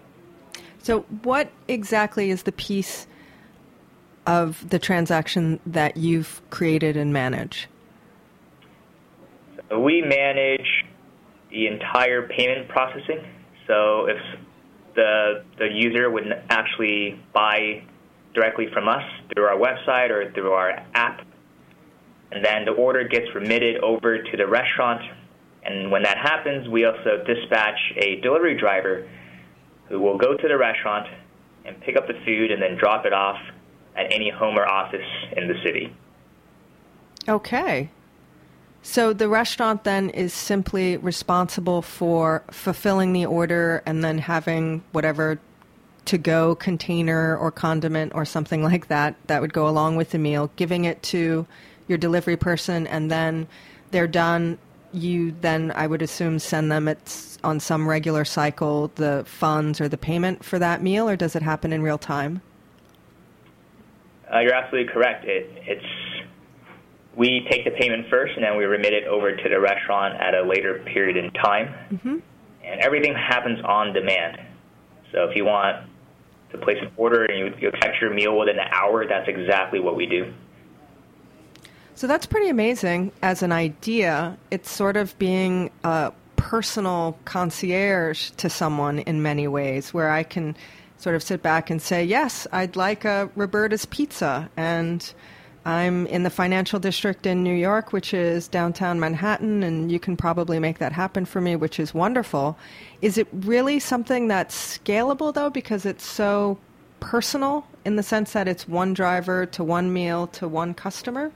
So, 0.78 1.00
what 1.22 1.50
exactly 1.68 2.30
is 2.30 2.44
the 2.44 2.52
piece 2.52 3.06
of 4.26 4.68
the 4.68 4.78
transaction 4.78 5.60
that 5.66 5.96
you've 5.96 6.40
created 6.50 6.96
and 6.96 7.12
manage? 7.12 7.68
So 9.68 9.80
we 9.80 10.00
manage 10.00 10.84
the 11.50 11.66
entire 11.66 12.28
payment 12.28 12.68
processing. 12.68 13.24
So, 13.66 14.06
if 14.06 14.18
the 14.94 15.44
the 15.58 15.68
user 15.72 16.10
would 16.10 16.32
actually 16.50 17.20
buy 17.32 17.82
directly 18.34 18.68
from 18.72 18.86
us 18.86 19.02
through 19.34 19.44
our 19.44 19.56
website 19.56 20.10
or 20.10 20.30
through 20.32 20.52
our 20.52 20.70
app, 20.94 21.26
and 22.32 22.44
then 22.44 22.64
the 22.64 22.72
order 22.72 23.04
gets 23.04 23.26
remitted 23.34 23.82
over 23.82 24.22
to 24.22 24.36
the 24.36 24.46
restaurant. 24.46 25.02
And 25.64 25.90
when 25.90 26.02
that 26.02 26.18
happens, 26.18 26.68
we 26.68 26.84
also 26.84 27.24
dispatch 27.26 27.78
a 27.96 28.20
delivery 28.20 28.58
driver 28.58 29.08
who 29.88 30.00
will 30.00 30.18
go 30.18 30.36
to 30.36 30.48
the 30.48 30.56
restaurant 30.56 31.06
and 31.64 31.80
pick 31.80 31.96
up 31.96 32.06
the 32.06 32.14
food 32.24 32.50
and 32.50 32.62
then 32.62 32.76
drop 32.76 33.06
it 33.06 33.12
off 33.12 33.38
at 33.96 34.12
any 34.12 34.30
home 34.30 34.58
or 34.58 34.66
office 34.66 35.06
in 35.36 35.48
the 35.48 35.54
city. 35.64 35.94
Okay. 37.28 37.90
So 38.82 39.12
the 39.12 39.28
restaurant 39.28 39.82
then 39.82 40.10
is 40.10 40.32
simply 40.32 40.96
responsible 40.96 41.82
for 41.82 42.44
fulfilling 42.50 43.12
the 43.12 43.26
order 43.26 43.82
and 43.84 44.04
then 44.04 44.18
having 44.18 44.84
whatever 44.92 45.40
to 46.04 46.18
go 46.18 46.54
container 46.54 47.36
or 47.36 47.50
condiment 47.50 48.14
or 48.14 48.24
something 48.24 48.62
like 48.62 48.86
that 48.86 49.16
that 49.26 49.40
would 49.40 49.52
go 49.52 49.66
along 49.66 49.96
with 49.96 50.10
the 50.10 50.18
meal, 50.18 50.52
giving 50.54 50.84
it 50.84 51.02
to 51.02 51.46
your 51.88 51.98
delivery 51.98 52.36
person, 52.36 52.86
and 52.86 53.10
then 53.10 53.46
they're 53.90 54.08
done. 54.08 54.58
You 54.92 55.34
then, 55.40 55.72
I 55.74 55.86
would 55.86 56.02
assume, 56.02 56.38
send 56.38 56.70
them 56.70 56.88
it's 56.88 57.38
on 57.44 57.60
some 57.60 57.88
regular 57.88 58.24
cycle 58.24 58.90
the 58.94 59.24
funds 59.26 59.80
or 59.80 59.88
the 59.88 59.98
payment 59.98 60.44
for 60.44 60.58
that 60.58 60.82
meal, 60.82 61.08
or 61.08 61.16
does 61.16 61.36
it 61.36 61.42
happen 61.42 61.72
in 61.72 61.82
real 61.82 61.98
time? 61.98 62.40
Uh, 64.32 64.40
you're 64.40 64.54
absolutely 64.54 64.92
correct. 64.92 65.24
It, 65.24 65.50
it's 65.66 65.84
we 67.14 67.46
take 67.50 67.64
the 67.64 67.70
payment 67.70 68.08
first, 68.10 68.34
and 68.36 68.44
then 68.44 68.56
we 68.56 68.64
remit 68.64 68.92
it 68.92 69.04
over 69.04 69.34
to 69.34 69.48
the 69.48 69.58
restaurant 69.58 70.20
at 70.20 70.34
a 70.34 70.42
later 70.42 70.82
period 70.86 71.16
in 71.16 71.30
time. 71.32 71.74
Mm-hmm. 71.90 72.18
And 72.64 72.80
everything 72.80 73.14
happens 73.14 73.60
on 73.64 73.92
demand. 73.92 74.40
So 75.12 75.24
if 75.24 75.36
you 75.36 75.44
want 75.44 75.86
to 76.50 76.58
place 76.58 76.78
an 76.80 76.90
order 76.96 77.24
and 77.24 77.38
you, 77.38 77.54
you 77.58 77.68
expect 77.68 78.00
your 78.00 78.12
meal 78.12 78.36
within 78.38 78.58
an 78.58 78.68
hour, 78.72 79.06
that's 79.06 79.28
exactly 79.28 79.80
what 79.80 79.96
we 79.96 80.06
do. 80.06 80.32
So 81.96 82.06
that's 82.06 82.26
pretty 82.26 82.50
amazing 82.50 83.10
as 83.22 83.42
an 83.42 83.52
idea. 83.52 84.36
It's 84.50 84.70
sort 84.70 84.98
of 84.98 85.18
being 85.18 85.70
a 85.82 86.12
personal 86.36 87.18
concierge 87.24 88.32
to 88.32 88.50
someone 88.50 88.98
in 88.98 89.22
many 89.22 89.48
ways, 89.48 89.94
where 89.94 90.10
I 90.10 90.22
can 90.22 90.54
sort 90.98 91.16
of 91.16 91.22
sit 91.22 91.42
back 91.42 91.70
and 91.70 91.80
say, 91.80 92.04
Yes, 92.04 92.46
I'd 92.52 92.76
like 92.76 93.06
a 93.06 93.30
Roberta's 93.34 93.86
pizza. 93.86 94.50
And 94.58 95.10
I'm 95.64 96.06
in 96.08 96.22
the 96.22 96.28
financial 96.28 96.78
district 96.78 97.24
in 97.24 97.42
New 97.42 97.54
York, 97.54 97.94
which 97.94 98.12
is 98.12 98.46
downtown 98.46 99.00
Manhattan, 99.00 99.62
and 99.62 99.90
you 99.90 99.98
can 99.98 100.18
probably 100.18 100.58
make 100.58 100.78
that 100.78 100.92
happen 100.92 101.24
for 101.24 101.40
me, 101.40 101.56
which 101.56 101.80
is 101.80 101.94
wonderful. 101.94 102.58
Is 103.00 103.16
it 103.16 103.26
really 103.32 103.80
something 103.80 104.28
that's 104.28 104.78
scalable, 104.78 105.32
though, 105.32 105.48
because 105.48 105.86
it's 105.86 106.04
so 106.04 106.58
personal 107.00 107.66
in 107.86 107.96
the 107.96 108.02
sense 108.02 108.34
that 108.34 108.48
it's 108.48 108.68
one 108.68 108.92
driver 108.92 109.46
to 109.46 109.64
one 109.64 109.94
meal 109.94 110.26
to 110.26 110.46
one 110.46 110.74
customer? 110.74 111.32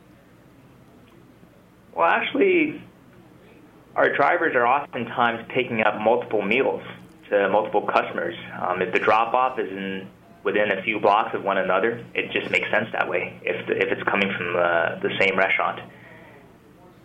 Well, 2.01 2.09
actually, 2.09 2.83
our 3.95 4.17
drivers 4.17 4.57
are 4.57 4.67
oftentimes 4.67 5.47
picking 5.55 5.83
up 5.83 6.01
multiple 6.01 6.41
meals 6.41 6.81
to 7.29 7.47
multiple 7.51 7.83
customers. 7.83 8.35
Um, 8.59 8.81
if 8.81 8.95
the 8.95 9.01
drop 9.01 9.35
off 9.35 9.59
is 9.59 9.69
in 9.69 10.09
within 10.43 10.73
a 10.73 10.83
few 10.83 10.99
blocks 10.99 11.35
of 11.35 11.45
one 11.45 11.59
another, 11.59 12.03
it 12.15 12.33
just 12.33 12.51
makes 12.51 12.71
sense 12.71 12.89
that 12.93 13.07
way 13.07 13.39
if, 13.43 13.67
the, 13.67 13.77
if 13.77 13.93
it's 13.93 14.03
coming 14.05 14.33
from 14.33 14.57
uh, 14.57 14.99
the 15.05 15.11
same 15.21 15.37
restaurant. 15.37 15.79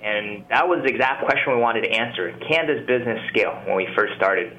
And 0.01 0.45
that 0.47 0.65
was 0.65 0.79
the 0.85 0.93
exact 0.93 1.25
question 1.25 1.55
we 1.55 1.59
wanted 1.59 1.81
to 1.81 1.91
answer. 1.91 2.31
Can 2.47 2.65
this 2.65 2.87
business 2.87 3.19
scale 3.27 3.51
when 3.67 3.75
we 3.75 3.89
first 3.97 4.15
started? 4.15 4.57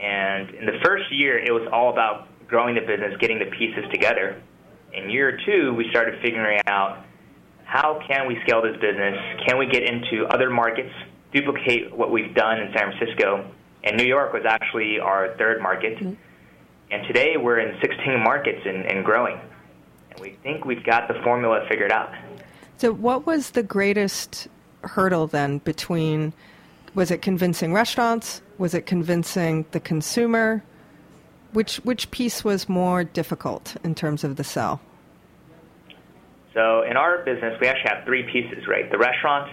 And 0.00 0.48
in 0.54 0.64
the 0.64 0.80
first 0.82 1.12
year, 1.12 1.36
it 1.36 1.52
was 1.52 1.68
all 1.70 1.92
about 1.92 2.26
growing 2.48 2.74
the 2.74 2.80
business, 2.80 3.12
getting 3.20 3.38
the 3.38 3.52
pieces 3.52 3.84
together. 3.92 4.40
In 4.94 5.10
year 5.10 5.38
two, 5.44 5.74
we 5.74 5.90
started 5.90 6.22
figuring 6.22 6.60
out 6.66 7.04
how 7.68 8.00
can 8.08 8.26
we 8.26 8.40
scale 8.42 8.62
this 8.62 8.76
business? 8.80 9.14
Can 9.46 9.58
we 9.58 9.66
get 9.66 9.82
into 9.82 10.26
other 10.26 10.48
markets, 10.48 10.90
duplicate 11.32 11.94
what 11.94 12.10
we've 12.10 12.34
done 12.34 12.58
in 12.58 12.72
San 12.72 12.92
Francisco? 12.92 13.44
And 13.84 13.96
New 13.96 14.06
York 14.06 14.32
was 14.32 14.42
actually 14.44 14.98
our 14.98 15.36
third 15.36 15.60
market. 15.62 15.98
Mm-hmm 15.98 16.14
and 16.90 17.06
today 17.06 17.36
we're 17.36 17.58
in 17.58 17.78
16 17.80 18.22
markets 18.22 18.60
and, 18.64 18.86
and 18.86 19.04
growing. 19.04 19.38
And 20.10 20.20
we 20.20 20.38
think 20.42 20.64
we've 20.64 20.84
got 20.84 21.08
the 21.08 21.14
formula 21.22 21.66
figured 21.68 21.92
out. 21.92 22.12
So, 22.78 22.92
what 22.92 23.26
was 23.26 23.50
the 23.50 23.62
greatest 23.62 24.48
hurdle 24.82 25.26
then 25.26 25.58
between 25.58 26.32
was 26.94 27.10
it 27.10 27.20
convincing 27.20 27.72
restaurants? 27.72 28.40
Was 28.56 28.74
it 28.74 28.86
convincing 28.86 29.66
the 29.72 29.80
consumer? 29.80 30.64
Which, 31.52 31.76
which 31.78 32.10
piece 32.10 32.44
was 32.44 32.68
more 32.68 33.04
difficult 33.04 33.76
in 33.84 33.94
terms 33.94 34.24
of 34.24 34.36
the 34.36 34.44
sell? 34.44 34.80
So, 36.58 36.82
in 36.82 36.96
our 36.96 37.22
business, 37.22 37.54
we 37.60 37.68
actually 37.68 37.90
have 37.94 38.04
three 38.04 38.24
pieces, 38.24 38.66
right? 38.66 38.90
The 38.90 38.98
restaurant, 38.98 39.48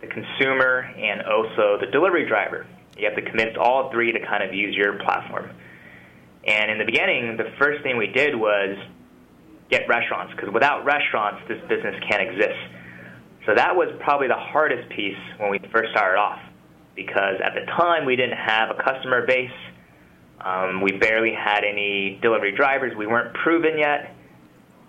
the 0.00 0.06
consumer, 0.06 0.82
and 0.82 1.22
also 1.22 1.78
the 1.80 1.90
delivery 1.90 2.28
driver. 2.28 2.64
You 2.96 3.06
have 3.06 3.16
to 3.16 3.22
convince 3.22 3.56
all 3.58 3.90
three 3.90 4.12
to 4.12 4.20
kind 4.24 4.44
of 4.44 4.54
use 4.54 4.72
your 4.76 5.00
platform. 5.02 5.50
And 6.46 6.70
in 6.70 6.78
the 6.78 6.84
beginning, 6.84 7.36
the 7.38 7.50
first 7.58 7.82
thing 7.82 7.96
we 7.96 8.06
did 8.06 8.36
was 8.36 8.78
get 9.68 9.88
restaurants, 9.88 10.32
because 10.36 10.54
without 10.54 10.84
restaurants, 10.84 11.42
this 11.48 11.58
business 11.68 11.96
can't 12.08 12.22
exist. 12.22 12.60
So 13.44 13.56
that 13.56 13.74
was 13.74 13.88
probably 13.98 14.28
the 14.28 14.38
hardest 14.38 14.88
piece 14.90 15.18
when 15.38 15.50
we 15.50 15.58
first 15.72 15.90
started 15.90 16.20
off, 16.20 16.38
because 16.94 17.42
at 17.42 17.54
the 17.54 17.66
time 17.66 18.04
we 18.04 18.14
didn't 18.14 18.38
have 18.38 18.70
a 18.70 18.80
customer 18.80 19.26
base. 19.26 19.50
Um, 20.40 20.82
we 20.82 20.92
barely 20.92 21.34
had 21.34 21.64
any 21.64 22.20
delivery 22.22 22.54
drivers. 22.54 22.96
We 22.96 23.08
weren't 23.08 23.34
proven 23.34 23.76
yet. 23.76 24.14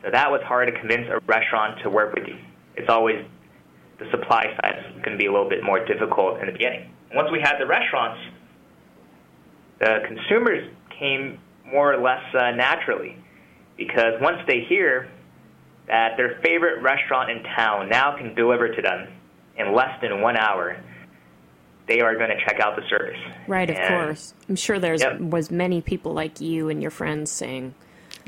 So 0.03 0.09
that 0.12 0.31
was 0.31 0.41
hard 0.43 0.73
to 0.73 0.79
convince 0.79 1.07
a 1.09 1.19
restaurant 1.27 1.81
to 1.83 1.89
work 1.89 2.13
with 2.13 2.27
you. 2.27 2.38
It's 2.75 2.89
always 2.89 3.25
the 3.99 4.09
supply 4.12 4.45
side 4.62 4.79
is 4.79 5.03
going 5.03 5.12
to 5.12 5.17
be 5.17 5.25
a 5.25 5.31
little 5.31 5.49
bit 5.49 5.63
more 5.63 5.85
difficult 5.85 6.39
in 6.39 6.45
the 6.45 6.53
beginning. 6.53 6.89
Once 7.13 7.29
we 7.31 7.41
had 7.41 7.57
the 7.59 7.65
restaurants, 7.65 8.19
the 9.79 9.99
consumers 10.07 10.69
came 10.97 11.39
more 11.65 11.93
or 11.93 12.01
less 12.01 12.23
uh, 12.33 12.51
naturally. 12.51 13.17
Because 13.77 14.13
once 14.21 14.39
they 14.47 14.65
hear 14.67 15.09
that 15.88 16.17
their 16.17 16.39
favorite 16.43 16.81
restaurant 16.81 17.29
in 17.29 17.43
town 17.43 17.89
now 17.89 18.15
can 18.17 18.35
deliver 18.35 18.67
to 18.73 18.81
them 18.81 19.07
in 19.57 19.73
less 19.73 19.99
than 20.01 20.21
one 20.21 20.38
hour, 20.38 20.77
they 21.88 22.01
are 22.01 22.15
going 22.15 22.29
to 22.29 22.39
check 22.45 22.59
out 22.59 22.75
the 22.75 22.83
service. 22.89 23.19
Right, 23.47 23.69
of 23.69 23.75
and, 23.75 23.88
course. 23.88 24.33
I'm 24.47 24.55
sure 24.55 24.79
there 24.79 24.95
yep. 24.95 25.19
was 25.19 25.49
many 25.49 25.81
people 25.81 26.13
like 26.13 26.39
you 26.39 26.69
and 26.69 26.81
your 26.81 26.91
friends 26.91 27.31
saying, 27.31 27.73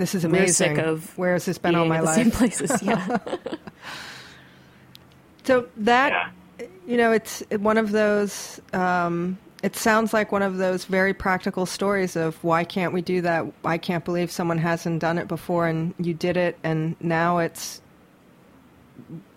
"This 0.01 0.15
is 0.15 0.25
amazing." 0.25 0.71
We're 0.71 0.75
sick 0.75 0.85
of 0.85 1.17
where 1.17 1.33
has 1.33 1.45
this 1.45 1.57
been 1.57 1.75
all 1.75 1.85
my 1.85 1.99
life? 1.99 2.15
Same 2.15 2.31
places, 2.31 2.81
yeah. 2.81 3.17
so 5.43 5.67
that 5.77 6.31
yeah. 6.59 6.65
you 6.87 6.97
know, 6.97 7.11
it's 7.11 7.43
one 7.59 7.77
of 7.77 7.91
those. 7.91 8.59
Um, 8.73 9.37
it 9.61 9.75
sounds 9.75 10.11
like 10.11 10.31
one 10.31 10.41
of 10.41 10.57
those 10.57 10.85
very 10.85 11.13
practical 11.13 11.67
stories 11.67 12.15
of 12.15 12.43
why 12.43 12.63
can't 12.63 12.93
we 12.93 13.01
do 13.03 13.21
that? 13.21 13.45
I 13.63 13.77
can't 13.77 14.03
believe 14.03 14.31
someone 14.31 14.57
hasn't 14.57 14.99
done 14.99 15.19
it 15.19 15.27
before 15.27 15.67
and 15.67 15.93
you 15.99 16.15
did 16.15 16.35
it, 16.35 16.57
and 16.63 16.95
now 16.99 17.37
it's 17.37 17.79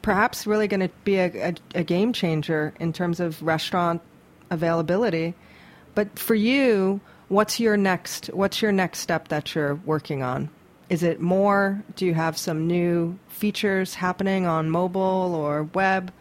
perhaps 0.00 0.46
really 0.46 0.66
going 0.66 0.80
to 0.80 0.90
be 1.04 1.16
a, 1.16 1.50
a, 1.50 1.54
a, 1.74 1.84
game 1.84 2.12
changer 2.12 2.72
in 2.80 2.92
terms 2.92 3.20
of 3.20 3.42
restaurant 3.42 4.00
availability. 4.50 5.34
But 5.94 6.18
for 6.18 6.34
you, 6.34 7.00
what's 7.28 7.60
your 7.60 7.76
next? 7.76 8.26
What's 8.26 8.62
your 8.62 8.72
next 8.72 9.00
step 9.00 9.28
that 9.28 9.54
you're 9.54 9.74
working 9.74 10.22
on? 10.22 10.50
Is 10.90 11.02
it 11.02 11.20
more? 11.20 11.82
Do 11.96 12.06
you 12.06 12.14
have 12.14 12.36
some 12.36 12.66
new 12.66 13.18
features 13.28 13.94
happening 13.94 14.46
on 14.46 14.70
mobile 14.70 15.34
or 15.34 15.64
web? 15.74 16.12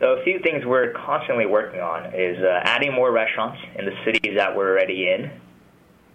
So 0.00 0.14
a 0.14 0.24
few 0.24 0.40
things 0.40 0.64
we're 0.64 0.92
constantly 0.92 1.46
working 1.46 1.80
on 1.80 2.14
is 2.14 2.38
uh, 2.42 2.60
adding 2.62 2.94
more 2.94 3.12
restaurants 3.12 3.60
in 3.78 3.84
the 3.84 3.92
cities 4.04 4.34
that 4.36 4.56
we're 4.56 4.70
already 4.70 5.08
in. 5.08 5.30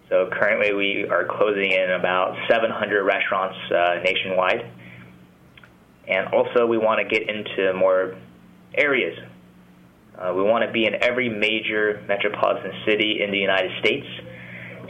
So 0.08 0.28
currently 0.32 0.74
we 0.74 1.08
are 1.08 1.24
closing 1.24 1.70
in 1.70 1.90
about 1.90 2.36
700 2.48 3.04
restaurants 3.04 3.56
uh, 3.70 4.00
nationwide. 4.04 4.70
And 6.08 6.28
also 6.28 6.66
we 6.66 6.78
want 6.78 7.00
to 7.00 7.08
get 7.08 7.28
into 7.28 7.72
more 7.74 8.16
areas. 8.74 9.18
Uh, 10.18 10.32
we 10.34 10.42
want 10.42 10.64
to 10.64 10.72
be 10.72 10.86
in 10.86 11.02
every 11.02 11.28
major 11.28 12.02
metropolitan 12.08 12.72
city 12.86 13.20
in 13.22 13.30
the 13.30 13.38
United 13.38 13.70
States 13.80 14.06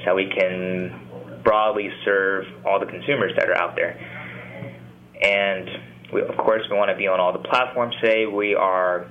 so 0.04 0.14
we 0.14 0.30
can 0.30 1.40
broadly 1.42 1.90
serve 2.04 2.46
all 2.64 2.78
the 2.78 2.86
consumers 2.86 3.32
that 3.36 3.48
are 3.48 3.56
out 3.56 3.74
there. 3.74 3.98
And 5.20 5.68
we, 6.12 6.22
of 6.22 6.36
course, 6.36 6.62
we 6.70 6.76
want 6.76 6.90
to 6.90 6.96
be 6.96 7.08
on 7.08 7.18
all 7.18 7.32
the 7.32 7.48
platforms. 7.48 7.96
Say 8.02 8.26
we 8.26 8.54
are 8.54 9.08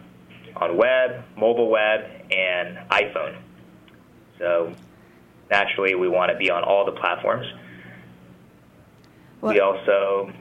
on 0.55 0.77
web, 0.77 1.23
mobile 1.35 1.69
web, 1.69 2.01
and 2.31 2.77
iPhone. 2.89 3.37
So 4.39 4.73
naturally, 5.51 5.95
we 5.95 6.07
want 6.07 6.31
to 6.31 6.37
be 6.37 6.49
on 6.49 6.63
all 6.63 6.85
the 6.85 6.93
platforms. 6.93 7.45
We 9.41 9.59
also 9.59 10.31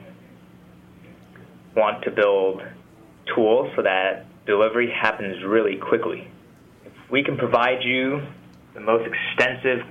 want 1.75 2.03
to 2.05 2.11
build 2.11 2.63
tools 3.35 3.71
so 3.75 3.83
that 3.83 4.24
delivery 4.45 4.91
happens 4.91 5.43
really 5.43 5.77
quickly. 5.77 6.27
If 6.85 6.93
we 7.11 7.23
can 7.23 7.37
provide 7.37 7.83
you 7.83 8.21
the 8.73 8.79
most 8.79 9.07
extensive 9.07 9.85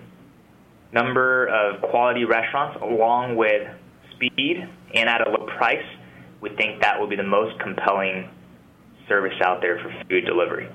number 0.92 1.46
of 1.46 1.82
quality 1.82 2.24
restaurants, 2.24 2.78
along 2.80 3.36
with 3.36 3.68
speed 4.14 4.68
and 4.94 5.08
at 5.08 5.26
a 5.26 5.30
low 5.30 5.46
price, 5.58 5.84
we 6.40 6.50
think 6.50 6.82
that 6.82 7.00
will 7.00 7.08
be 7.08 7.16
the 7.16 7.22
most 7.22 7.58
compelling 7.58 8.28
service 9.08 9.34
out 9.42 9.60
there 9.60 9.78
for 9.78 9.92
food 10.08 10.24
delivery. 10.24 10.68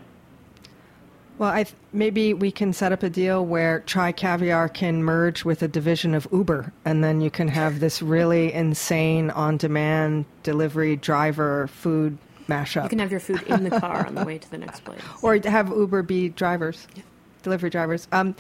Well, 1.38 1.56
th- 1.56 1.74
maybe 1.94 2.34
we 2.34 2.52
can 2.52 2.74
set 2.74 2.92
up 2.92 3.02
a 3.02 3.10
deal 3.10 3.46
where 3.46 3.80
Try 3.80 4.12
Caviar 4.12 4.68
can 4.68 5.02
merge 5.02 5.46
with 5.46 5.62
a 5.64 5.70
division 5.70 6.14
of 6.14 6.28
Uber, 6.34 6.74
and 6.84 7.02
then 7.02 7.22
you 7.22 7.32
can 7.32 7.48
have 7.48 7.80
this 7.80 8.02
really 8.02 8.52
insane 8.52 9.30
on-demand 9.30 10.26
delivery 10.44 10.98
driver 10.98 11.68
food 11.68 12.18
mashup. 12.50 12.84
You 12.84 12.90
can 12.90 13.00
have 13.00 13.12
your 13.12 13.20
food 13.20 13.42
in 13.44 13.64
the 13.64 13.80
car 13.80 14.06
on 14.06 14.16
the 14.16 14.26
way 14.26 14.38
to 14.38 14.52
the 14.52 14.58
next 14.58 14.84
place, 14.84 15.02
or 15.22 15.38
have 15.38 15.70
Uber 15.70 16.04
be 16.04 16.30
drivers, 16.30 16.88
yeah. 16.96 17.04
delivery 17.44 17.70
drivers. 17.70 18.08
Um, 18.12 18.36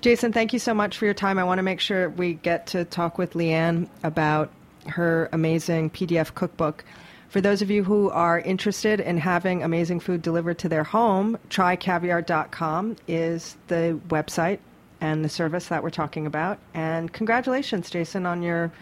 Jason, 0.00 0.32
thank 0.32 0.52
you 0.52 0.60
so 0.60 0.72
much 0.72 0.96
for 0.96 1.06
your 1.06 1.14
time. 1.14 1.38
I 1.38 1.44
want 1.44 1.58
to 1.58 1.64
make 1.64 1.80
sure 1.80 2.10
we 2.10 2.34
get 2.34 2.68
to 2.68 2.84
talk 2.84 3.18
with 3.18 3.32
Leanne 3.32 3.88
about 4.04 4.50
her 4.86 5.28
amazing 5.32 5.90
PDF 5.90 6.34
cookbook. 6.34 6.84
For 7.28 7.40
those 7.40 7.60
of 7.60 7.70
you 7.70 7.84
who 7.84 8.08
are 8.10 8.40
interested 8.40 9.00
in 9.00 9.18
having 9.18 9.62
amazing 9.62 10.00
food 10.00 10.22
delivered 10.22 10.58
to 10.60 10.68
their 10.68 10.84
home, 10.84 11.36
trycaviar.com 11.50 12.96
is 13.06 13.56
the 13.66 14.00
website 14.08 14.60
and 15.00 15.24
the 15.24 15.28
service 15.28 15.66
that 15.66 15.82
we're 15.82 15.90
talking 15.90 16.26
about. 16.26 16.58
And 16.74 17.12
congratulations, 17.12 17.90
Jason, 17.90 18.24
on 18.24 18.42
your 18.42 18.72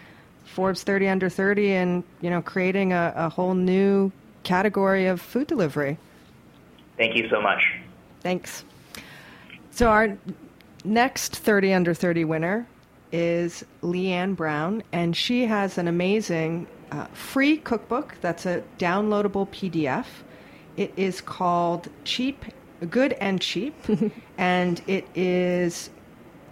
Forbes 0.45 0.83
30 0.83 1.09
under 1.09 1.29
30 1.29 1.73
and, 1.73 2.03
you 2.21 2.29
know, 2.29 2.41
creating 2.41 2.93
a, 2.93 3.13
a 3.15 3.29
whole 3.29 3.53
new 3.53 4.11
category 4.43 5.07
of 5.07 5.21
food 5.21 5.47
delivery. 5.47 5.97
Thank 6.97 7.15
you 7.15 7.29
so 7.29 7.41
much. 7.41 7.61
Thanks. 8.21 8.65
So 9.71 9.89
our 9.89 10.17
next 10.83 11.35
30 11.35 11.73
under 11.73 11.93
30 11.93 12.25
winner 12.25 12.67
is 13.11 13.63
Leanne 13.81 14.35
Brown, 14.35 14.83
and 14.91 15.15
she 15.15 15.45
has 15.45 15.77
an 15.77 15.87
amazing 15.87 16.67
uh, 16.91 17.05
free 17.07 17.57
cookbook 17.57 18.15
that's 18.21 18.45
a 18.45 18.63
downloadable 18.79 19.47
PDF. 19.49 20.05
It 20.75 20.93
is 20.95 21.21
called 21.21 21.89
Cheap, 22.03 22.45
Good 22.89 23.13
and 23.13 23.41
Cheap, 23.41 23.75
and 24.37 24.81
it 24.87 25.07
is 25.15 25.89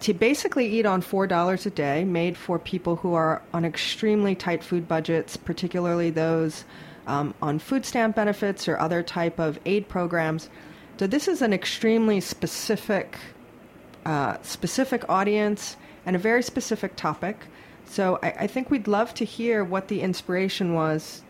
to 0.01 0.13
basically 0.13 0.67
eat 0.67 0.85
on 0.85 1.01
$4 1.01 1.65
a 1.65 1.69
day, 1.69 2.03
made 2.03 2.37
for 2.37 2.59
people 2.59 2.97
who 2.97 3.13
are 3.13 3.41
on 3.53 3.65
extremely 3.65 4.35
tight 4.35 4.63
food 4.63 4.87
budgets, 4.87 5.37
particularly 5.37 6.09
those 6.09 6.65
um, 7.07 7.33
on 7.41 7.59
food 7.59 7.85
stamp 7.85 8.15
benefits 8.15 8.67
or 8.67 8.79
other 8.79 9.03
type 9.03 9.39
of 9.39 9.59
aid 9.65 9.87
programs. 9.87 10.49
So 10.97 11.07
this 11.07 11.27
is 11.27 11.41
an 11.41 11.53
extremely 11.53 12.21
specific, 12.21 13.17
uh, 14.05 14.37
specific 14.41 15.07
audience 15.09 15.75
and 16.05 16.15
a 16.15 16.19
very 16.19 16.41
specific 16.43 16.95
topic. 16.95 17.37
So 17.85 18.19
I, 18.23 18.29
I 18.41 18.47
think 18.47 18.71
we'd 18.71 18.87
love 18.87 19.13
to 19.15 19.25
hear 19.25 19.63
what 19.63 19.87
the 19.87 20.01
inspiration 20.01 20.73
was 20.73 21.21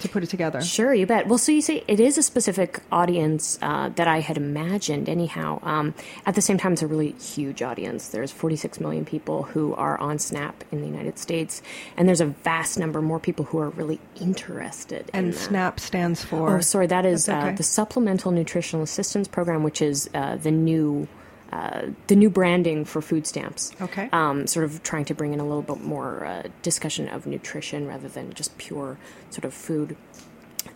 to 0.00 0.08
put 0.08 0.22
it 0.22 0.28
together. 0.28 0.60
Sure, 0.60 0.92
you 0.92 1.06
bet. 1.06 1.26
Well, 1.26 1.38
so 1.38 1.52
you 1.52 1.60
see, 1.60 1.82
it 1.86 2.00
is 2.00 2.18
a 2.18 2.22
specific 2.22 2.80
audience 2.90 3.58
uh, 3.62 3.90
that 3.90 4.08
I 4.08 4.20
had 4.20 4.36
imagined, 4.36 5.08
anyhow. 5.08 5.60
Um, 5.62 5.94
at 6.26 6.34
the 6.34 6.42
same 6.42 6.58
time, 6.58 6.72
it's 6.72 6.82
a 6.82 6.86
really 6.86 7.12
huge 7.12 7.62
audience. 7.62 8.08
There's 8.08 8.32
46 8.32 8.80
million 8.80 9.04
people 9.04 9.44
who 9.44 9.74
are 9.74 9.98
on 9.98 10.18
SNAP 10.18 10.64
in 10.72 10.80
the 10.80 10.86
United 10.86 11.18
States, 11.18 11.62
and 11.96 12.08
there's 12.08 12.20
a 12.20 12.26
vast 12.26 12.78
number 12.78 13.00
more 13.00 13.20
people 13.20 13.44
who 13.44 13.58
are 13.58 13.70
really 13.70 14.00
interested. 14.20 15.10
And 15.12 15.28
in 15.28 15.32
SNAP 15.32 15.80
stands 15.80 16.24
for? 16.24 16.56
Oh, 16.56 16.60
sorry, 16.60 16.86
that 16.88 17.06
is 17.06 17.28
okay. 17.28 17.50
uh, 17.50 17.52
the 17.52 17.62
Supplemental 17.62 18.32
Nutritional 18.32 18.82
Assistance 18.82 19.28
Program, 19.28 19.62
which 19.62 19.82
is 19.82 20.10
uh, 20.14 20.36
the 20.36 20.50
new 20.50 21.08
uh, 21.52 21.86
the 22.06 22.16
new 22.16 22.30
branding 22.30 22.84
for 22.84 23.02
food 23.02 23.26
stamps. 23.26 23.72
Okay. 23.80 24.08
Um, 24.12 24.46
sort 24.46 24.64
of 24.64 24.82
trying 24.82 25.04
to 25.06 25.14
bring 25.14 25.32
in 25.32 25.40
a 25.40 25.44
little 25.44 25.62
bit 25.62 25.80
more 25.80 26.24
uh, 26.24 26.42
discussion 26.62 27.08
of 27.08 27.26
nutrition 27.26 27.86
rather 27.86 28.08
than 28.08 28.32
just 28.34 28.56
pure 28.58 28.98
sort 29.30 29.44
of 29.44 29.52
food. 29.52 29.96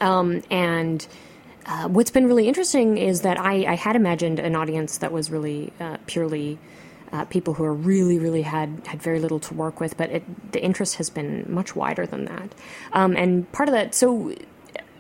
Um, 0.01 0.43
and 0.51 1.07
uh, 1.67 1.89
what's 1.89 2.11
been 2.11 2.27
really 2.27 2.49
interesting 2.49 2.99
is 2.99 3.23
that 3.23 3.39
I, 3.39 3.65
I, 3.65 3.75
had 3.77 3.97
imagined 3.97 4.39
an 4.39 4.57
audience 4.57 4.99
that 4.99 5.13
was 5.13 5.31
really 5.31 5.73
uh, 5.81 5.99
purely. 6.07 6.59
Uh, 7.13 7.25
people 7.27 7.55
who 7.55 7.63
are 7.63 7.75
really, 7.75 8.19
really 8.19 8.43
had 8.43 8.83
had 8.87 9.01
very 9.01 9.21
little 9.21 9.39
to 9.39 9.55
work 9.55 9.79
with, 9.79 9.97
but 9.97 10.11
it, 10.11 10.53
the 10.53 10.61
interest 10.61 10.97
has 10.97 11.11
been 11.11 11.45
much 11.47 11.77
wider 11.77 12.07
than 12.07 12.25
that. 12.25 12.53
Um, 12.93 13.15
and 13.15 13.51
part 13.53 13.69
of 13.69 13.73
that, 13.75 13.95
so 13.95 14.35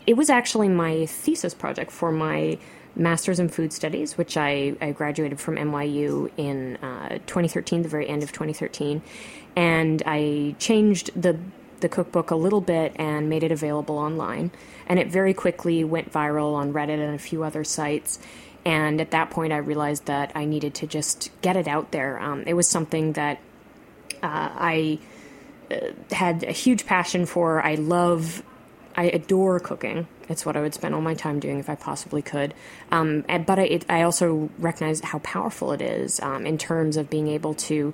it 0.06 0.14
was 0.16 0.30
actually 0.30 0.68
my 0.68 1.06
thesis 1.06 1.54
project 1.54 1.90
for 1.90 2.12
my 2.12 2.58
master's 2.96 3.38
in 3.38 3.48
food 3.48 3.72
studies, 3.72 4.16
which 4.16 4.36
I, 4.36 4.76
I 4.80 4.92
graduated 4.92 5.40
from 5.40 5.56
NYU 5.56 6.30
in 6.36 6.76
uh, 6.76 7.18
2013, 7.26 7.82
the 7.82 7.88
very 7.88 8.08
end 8.08 8.22
of 8.22 8.32
2013, 8.32 9.02
and 9.56 10.02
I 10.06 10.54
changed 10.58 11.10
the 11.20 11.38
the 11.84 11.88
cookbook 11.90 12.30
a 12.30 12.34
little 12.34 12.62
bit 12.62 12.92
and 12.96 13.28
made 13.28 13.42
it 13.42 13.52
available 13.52 13.98
online. 13.98 14.50
And 14.86 14.98
it 14.98 15.08
very 15.08 15.34
quickly 15.34 15.84
went 15.84 16.10
viral 16.10 16.54
on 16.54 16.72
Reddit 16.72 16.98
and 16.98 17.14
a 17.14 17.18
few 17.18 17.42
other 17.42 17.62
sites. 17.62 18.18
And 18.64 19.02
at 19.02 19.10
that 19.10 19.28
point, 19.30 19.52
I 19.52 19.58
realized 19.58 20.06
that 20.06 20.32
I 20.34 20.46
needed 20.46 20.74
to 20.76 20.86
just 20.86 21.30
get 21.42 21.56
it 21.56 21.68
out 21.68 21.90
there. 21.90 22.18
Um, 22.18 22.44
it 22.46 22.54
was 22.54 22.66
something 22.66 23.12
that 23.12 23.38
uh, 24.22 24.48
I 24.54 24.98
uh, 25.70 25.90
had 26.10 26.42
a 26.44 26.52
huge 26.52 26.86
passion 26.86 27.26
for. 27.26 27.62
I 27.62 27.74
love, 27.74 28.42
I 28.96 29.04
adore 29.04 29.60
cooking. 29.60 30.08
It's 30.28 30.46
what 30.46 30.56
I 30.56 30.60
would 30.60 30.74
spend 30.74 30.94
all 30.94 31.00
my 31.00 31.14
time 31.14 31.40
doing 31.40 31.58
if 31.58 31.68
I 31.68 31.74
possibly 31.74 32.22
could. 32.22 32.54
Um, 32.90 33.22
but 33.22 33.58
I, 33.58 33.62
it, 33.64 33.84
I, 33.88 34.02
also 34.02 34.50
recognize 34.58 35.00
how 35.00 35.18
powerful 35.20 35.72
it 35.72 35.80
is 35.80 36.20
um, 36.20 36.46
in 36.46 36.58
terms 36.58 36.96
of 36.96 37.10
being 37.10 37.28
able 37.28 37.54
to 37.54 37.92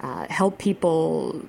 uh, 0.00 0.26
help 0.28 0.58
people 0.58 1.42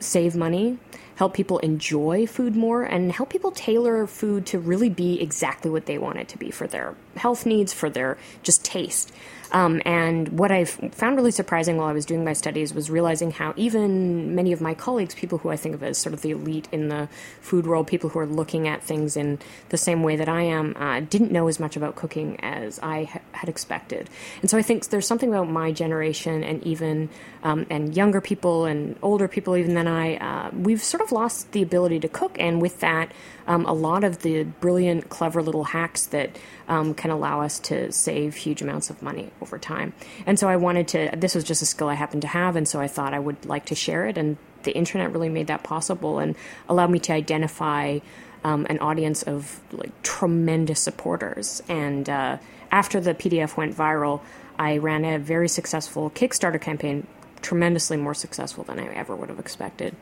save 0.00 0.36
money, 0.36 0.78
help 1.16 1.34
people 1.34 1.58
enjoy 1.58 2.26
food 2.26 2.56
more, 2.56 2.82
and 2.82 3.12
help 3.12 3.30
people 3.30 3.50
tailor 3.50 4.06
food 4.06 4.46
to 4.46 4.58
really 4.58 4.90
be 4.90 5.20
exactly 5.20 5.70
what 5.70 5.86
they 5.86 5.98
want 5.98 6.18
it 6.18 6.28
to 6.28 6.38
be 6.38 6.50
for 6.50 6.66
their 6.66 6.94
health 7.16 7.46
needs, 7.46 7.72
for 7.72 7.88
their 7.90 8.18
just 8.42 8.64
taste. 8.64 9.12
Um, 9.54 9.80
and 9.84 10.36
what 10.36 10.50
I 10.50 10.64
found 10.64 11.14
really 11.14 11.30
surprising 11.30 11.76
while 11.76 11.86
I 11.86 11.92
was 11.92 12.04
doing 12.04 12.24
my 12.24 12.32
studies 12.32 12.74
was 12.74 12.90
realizing 12.90 13.30
how 13.30 13.54
even 13.56 14.34
many 14.34 14.50
of 14.50 14.60
my 14.60 14.74
colleagues, 14.74 15.14
people 15.14 15.38
who 15.38 15.48
I 15.48 15.56
think 15.56 15.76
of 15.76 15.82
as 15.84 15.96
sort 15.96 16.12
of 16.12 16.22
the 16.22 16.32
elite 16.32 16.66
in 16.72 16.88
the 16.88 17.08
food 17.40 17.64
world, 17.64 17.86
people 17.86 18.10
who 18.10 18.18
are 18.18 18.26
looking 18.26 18.66
at 18.66 18.82
things 18.82 19.16
in 19.16 19.38
the 19.68 19.76
same 19.76 20.02
way 20.02 20.16
that 20.16 20.28
I 20.28 20.42
am, 20.42 20.76
uh, 20.76 21.00
didn't 21.00 21.30
know 21.30 21.46
as 21.46 21.60
much 21.60 21.76
about 21.76 21.94
cooking 21.94 22.40
as 22.40 22.80
I 22.80 23.04
ha- 23.04 23.20
had 23.30 23.48
expected. 23.48 24.10
And 24.40 24.50
so 24.50 24.58
I 24.58 24.62
think 24.62 24.88
there's 24.88 25.06
something 25.06 25.28
about 25.28 25.48
my 25.48 25.70
generation 25.70 26.42
and 26.42 26.60
even 26.64 27.08
um, 27.44 27.64
and 27.70 27.94
younger 27.94 28.20
people 28.20 28.64
and 28.64 28.96
older 29.02 29.28
people 29.28 29.56
even 29.56 29.74
than 29.74 29.86
I, 29.86 30.16
uh, 30.16 30.50
we've 30.52 30.82
sort 30.82 31.00
of 31.00 31.03
lost 31.12 31.52
the 31.52 31.62
ability 31.62 32.00
to 32.00 32.08
cook, 32.08 32.36
and 32.38 32.60
with 32.60 32.80
that, 32.80 33.12
um, 33.46 33.66
a 33.66 33.72
lot 33.72 34.04
of 34.04 34.22
the 34.22 34.44
brilliant, 34.44 35.08
clever 35.08 35.42
little 35.42 35.64
hacks 35.64 36.06
that 36.06 36.36
um, 36.68 36.94
can 36.94 37.10
allow 37.10 37.40
us 37.40 37.58
to 37.60 37.92
save 37.92 38.36
huge 38.36 38.62
amounts 38.62 38.90
of 38.90 39.02
money 39.02 39.30
over 39.40 39.58
time. 39.58 39.92
And 40.26 40.38
so 40.38 40.48
I 40.48 40.56
wanted 40.56 40.88
to, 40.88 41.10
this 41.16 41.34
was 41.34 41.44
just 41.44 41.62
a 41.62 41.66
skill 41.66 41.88
I 41.88 41.94
happened 41.94 42.22
to 42.22 42.28
have, 42.28 42.56
and 42.56 42.66
so 42.66 42.80
I 42.80 42.88
thought 42.88 43.14
I 43.14 43.18
would 43.18 43.44
like 43.46 43.66
to 43.66 43.74
share 43.74 44.06
it. 44.06 44.16
And 44.18 44.36
the 44.62 44.72
internet 44.72 45.12
really 45.12 45.28
made 45.28 45.46
that 45.46 45.62
possible 45.62 46.18
and 46.18 46.34
allowed 46.68 46.90
me 46.90 46.98
to 47.00 47.12
identify 47.12 47.98
um, 48.42 48.66
an 48.68 48.78
audience 48.78 49.22
of 49.22 49.60
like 49.72 49.90
tremendous 50.02 50.80
supporters. 50.80 51.62
And 51.68 52.08
uh, 52.08 52.38
after 52.70 53.00
the 53.00 53.14
PDF 53.14 53.56
went 53.56 53.76
viral, 53.76 54.20
I 54.58 54.78
ran 54.78 55.04
a 55.04 55.18
very 55.18 55.48
successful 55.48 56.10
Kickstarter 56.10 56.60
campaign, 56.60 57.06
tremendously 57.42 57.96
more 57.96 58.14
successful 58.14 58.64
than 58.64 58.78
I 58.78 58.86
ever 58.94 59.16
would 59.16 59.28
have 59.28 59.38
expected, 59.38 59.96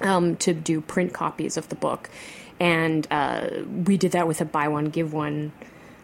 um, 0.00 0.36
to 0.36 0.52
do 0.52 0.80
print 0.80 1.12
copies 1.12 1.56
of 1.56 1.68
the 1.68 1.74
book. 1.74 2.10
And 2.60 3.06
uh, 3.10 3.48
we 3.84 3.96
did 3.96 4.12
that 4.12 4.26
with 4.26 4.40
a 4.40 4.44
buy 4.44 4.68
one, 4.68 4.86
give 4.86 5.12
one 5.12 5.52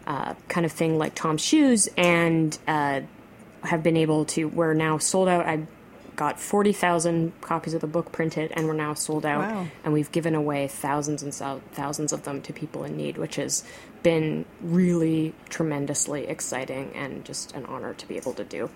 uh, 0.07 0.35
kind 0.47 0.65
of 0.65 0.71
thing 0.71 0.97
like 0.97 1.15
Tom's 1.15 1.41
Shoes, 1.41 1.89
and 1.97 2.57
uh, 2.67 3.01
have 3.63 3.83
been 3.83 3.97
able 3.97 4.25
to. 4.25 4.47
We're 4.47 4.73
now 4.73 4.97
sold 4.97 5.27
out. 5.27 5.45
I 5.45 5.67
got 6.15 6.39
40,000 6.39 7.41
copies 7.41 7.73
of 7.73 7.81
the 7.81 7.87
book 7.87 8.11
printed, 8.11 8.51
and 8.55 8.67
we're 8.67 8.73
now 8.73 8.93
sold 8.93 9.25
out. 9.25 9.41
Wow. 9.41 9.67
And 9.83 9.93
we've 9.93 10.11
given 10.11 10.33
away 10.33 10.67
thousands 10.67 11.23
and 11.23 11.33
thousands 11.73 12.13
of 12.13 12.23
them 12.23 12.41
to 12.43 12.53
people 12.53 12.83
in 12.83 12.95
need, 12.95 13.17
which 13.17 13.35
has 13.35 13.63
been 14.03 14.45
really 14.61 15.33
tremendously 15.49 16.27
exciting 16.27 16.91
and 16.93 17.25
just 17.25 17.53
an 17.53 17.65
honor 17.65 17.93
to 17.95 18.07
be 18.07 18.17
able 18.17 18.33
to 18.33 18.43
do. 18.43 18.69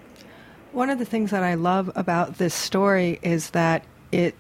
One 0.72 0.90
of 0.90 1.00
the 1.00 1.06
things 1.06 1.32
that 1.32 1.44
I 1.44 1.56
love 1.56 1.92
about 1.96 2.38
this 2.38 2.54
story 2.54 3.20
is 3.22 3.52
that 3.52 3.84
it 4.12 4.36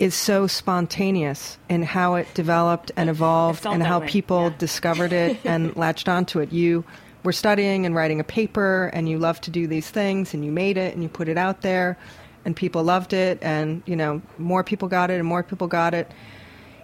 is 0.00 0.14
so 0.14 0.46
spontaneous 0.46 1.58
in 1.68 1.82
how 1.82 2.14
it 2.16 2.26
developed 2.34 2.90
and 2.96 3.08
evolved 3.10 3.66
and 3.66 3.82
how 3.82 4.00
way. 4.00 4.08
people 4.08 4.44
yeah. 4.44 4.56
discovered 4.58 5.12
it 5.12 5.38
and 5.44 5.76
latched 5.76 6.08
onto 6.08 6.40
it. 6.40 6.50
You 6.52 6.84
were 7.22 7.32
studying 7.32 7.84
and 7.84 7.94
writing 7.94 8.18
a 8.18 8.24
paper 8.24 8.90
and 8.94 9.08
you 9.08 9.18
love 9.18 9.40
to 9.42 9.50
do 9.50 9.66
these 9.66 9.90
things 9.90 10.32
and 10.32 10.42
you 10.44 10.50
made 10.50 10.78
it 10.78 10.94
and 10.94 11.02
you 11.02 11.08
put 11.10 11.28
it 11.28 11.36
out 11.36 11.60
there 11.60 11.98
and 12.46 12.56
people 12.56 12.82
loved 12.82 13.12
it 13.12 13.38
and 13.42 13.82
you 13.84 13.94
know 13.94 14.22
more 14.38 14.64
people 14.64 14.88
got 14.88 15.10
it 15.10 15.18
and 15.18 15.26
more 15.26 15.42
people 15.42 15.68
got 15.68 15.92
it 15.92 16.10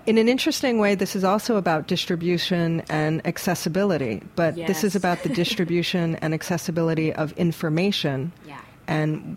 in 0.07 0.19
an 0.19 0.29
interesting 0.29 0.79
way, 0.79 0.95
this 0.95 1.17
is 1.17 1.25
also 1.25 1.57
about 1.57 1.89
distribution 1.89 2.81
and 2.89 3.27
accessibility, 3.27 4.23
but 4.37 4.55
this 4.55 4.85
is 4.85 4.95
about 4.95 5.25
the 5.25 5.29
distribution 5.43 6.15
and 6.17 6.33
accessibility 6.33 7.13
of 7.13 7.33
information 7.33 8.31
Yeah. 8.47 8.61
and 8.87 9.37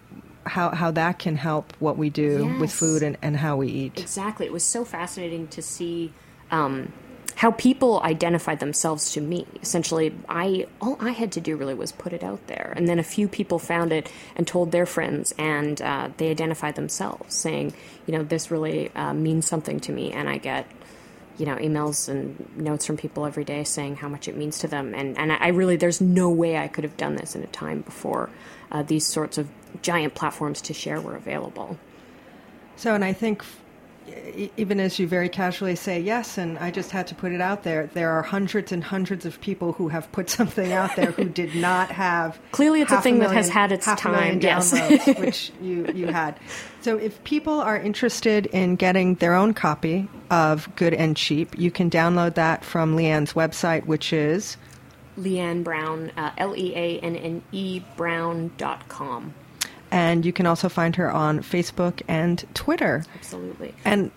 how, 0.49 0.71
how 0.71 0.91
that 0.91 1.19
can 1.19 1.35
help 1.35 1.73
what 1.79 1.97
we 1.97 2.09
do 2.09 2.57
with 2.59 2.71
food 2.71 3.03
and, 3.03 3.17
and 3.21 3.37
how 3.37 3.55
we 3.57 3.67
eat. 3.67 3.99
Exactly. 3.99 4.45
It 4.45 4.51
was 4.51 4.63
so 4.63 4.83
fascinating 4.83 5.47
to 5.49 5.61
see 5.61 6.11
um, 6.51 6.91
how 7.35 7.51
people 7.51 8.01
identified 8.03 8.59
themselves 8.59 9.13
to 9.13 9.21
me. 9.21 9.47
Essentially, 9.61 10.13
I 10.27 10.67
all 10.81 10.97
I 10.99 11.11
had 11.11 11.31
to 11.33 11.41
do 11.41 11.55
really 11.55 11.73
was 11.73 11.93
put 11.93 12.11
it 12.11 12.21
out 12.21 12.45
there, 12.47 12.73
and 12.75 12.85
then 12.89 12.99
a 12.99 13.03
few 13.03 13.29
people 13.29 13.59
found 13.59 13.93
it 13.93 14.11
and 14.35 14.45
told 14.45 14.73
their 14.73 14.85
friends, 14.85 15.33
and 15.37 15.81
uh, 15.81 16.09
they 16.17 16.31
identified 16.31 16.75
themselves, 16.75 17.33
saying, 17.33 17.73
you 18.05 18.13
know, 18.13 18.23
this 18.23 18.51
really 18.51 18.91
uh, 18.93 19.13
means 19.13 19.47
something 19.47 19.79
to 19.81 19.93
me, 19.93 20.11
and 20.11 20.27
I 20.27 20.37
get. 20.37 20.65
You 21.39 21.45
know, 21.47 21.55
emails 21.55 22.07
and 22.09 22.45
notes 22.55 22.85
from 22.85 22.97
people 22.97 23.25
every 23.25 23.45
day 23.45 23.63
saying 23.63 23.95
how 23.95 24.09
much 24.09 24.27
it 24.27 24.37
means 24.37 24.59
to 24.59 24.67
them, 24.67 24.93
and 24.93 25.17
and 25.17 25.31
I 25.31 25.47
really 25.47 25.77
there's 25.77 26.01
no 26.01 26.29
way 26.29 26.57
I 26.57 26.67
could 26.67 26.83
have 26.83 26.97
done 26.97 27.15
this 27.15 27.35
in 27.35 27.41
a 27.41 27.47
time 27.47 27.81
before 27.81 28.29
uh, 28.71 28.83
these 28.83 29.07
sorts 29.07 29.37
of 29.37 29.49
giant 29.81 30.13
platforms 30.15 30.61
to 30.63 30.73
share 30.73 31.01
were 31.01 31.15
available. 31.15 31.77
So, 32.75 32.93
and 32.93 33.03
I 33.03 33.13
think 33.13 33.43
even 34.57 34.79
as 34.79 34.99
you 34.99 35.07
very 35.07 35.29
casually 35.29 35.75
say 35.75 35.99
yes, 35.99 36.37
and 36.37 36.57
I 36.59 36.71
just 36.71 36.91
had 36.91 37.07
to 37.07 37.15
put 37.15 37.31
it 37.31 37.41
out 37.41 37.63
there, 37.63 37.87
there 37.93 38.11
are 38.11 38.21
hundreds 38.21 38.71
and 38.71 38.83
hundreds 38.83 39.25
of 39.25 39.39
people 39.41 39.73
who 39.73 39.89
have 39.89 40.11
put 40.11 40.29
something 40.29 40.71
out 40.71 40.95
there 40.95 41.11
who 41.11 41.25
did 41.25 41.55
not 41.55 41.91
have. 41.91 42.39
Clearly 42.51 42.81
it's 42.81 42.91
a 42.91 43.01
thing 43.01 43.19
that 43.19 43.31
has 43.31 43.49
had 43.49 43.71
its 43.71 43.85
half 43.85 44.03
a 44.05 44.09
million 44.09 44.39
time, 44.39 44.41
yes. 44.41 44.73
downloads, 44.73 45.19
which 45.25 45.51
you, 45.61 45.91
you 45.93 46.07
had. 46.07 46.39
So, 46.81 46.97
if 46.97 47.21
people 47.23 47.59
are 47.59 47.77
interested 47.77 48.45
in 48.47 48.75
getting 48.75 49.15
their 49.15 49.33
own 49.33 49.53
copy 49.53 50.07
of 50.29 50.73
Good 50.75 50.93
and 50.93 51.17
Cheap, 51.17 51.57
you 51.57 51.71
can 51.71 51.89
download 51.89 52.35
that 52.35 52.63
from 52.63 52.95
Leanne's 52.95 53.33
website, 53.33 53.85
which 53.85 54.13
is 54.13 54.57
Leanne 55.17 55.63
Brown, 55.63 56.11
uh, 56.17 56.31
L 56.37 56.55
E 56.55 56.73
A 56.75 56.99
N 56.99 57.15
N 57.15 57.41
E 57.51 57.81
Brown 57.97 58.51
dot 58.57 58.87
com. 58.87 59.33
And 59.91 60.25
you 60.25 60.33
can 60.33 60.45
also 60.45 60.69
find 60.69 60.95
her 60.95 61.11
on 61.11 61.39
Facebook 61.39 62.01
and 62.07 62.45
Twitter. 62.53 63.03
Absolutely. 63.15 63.73
And 63.85 64.11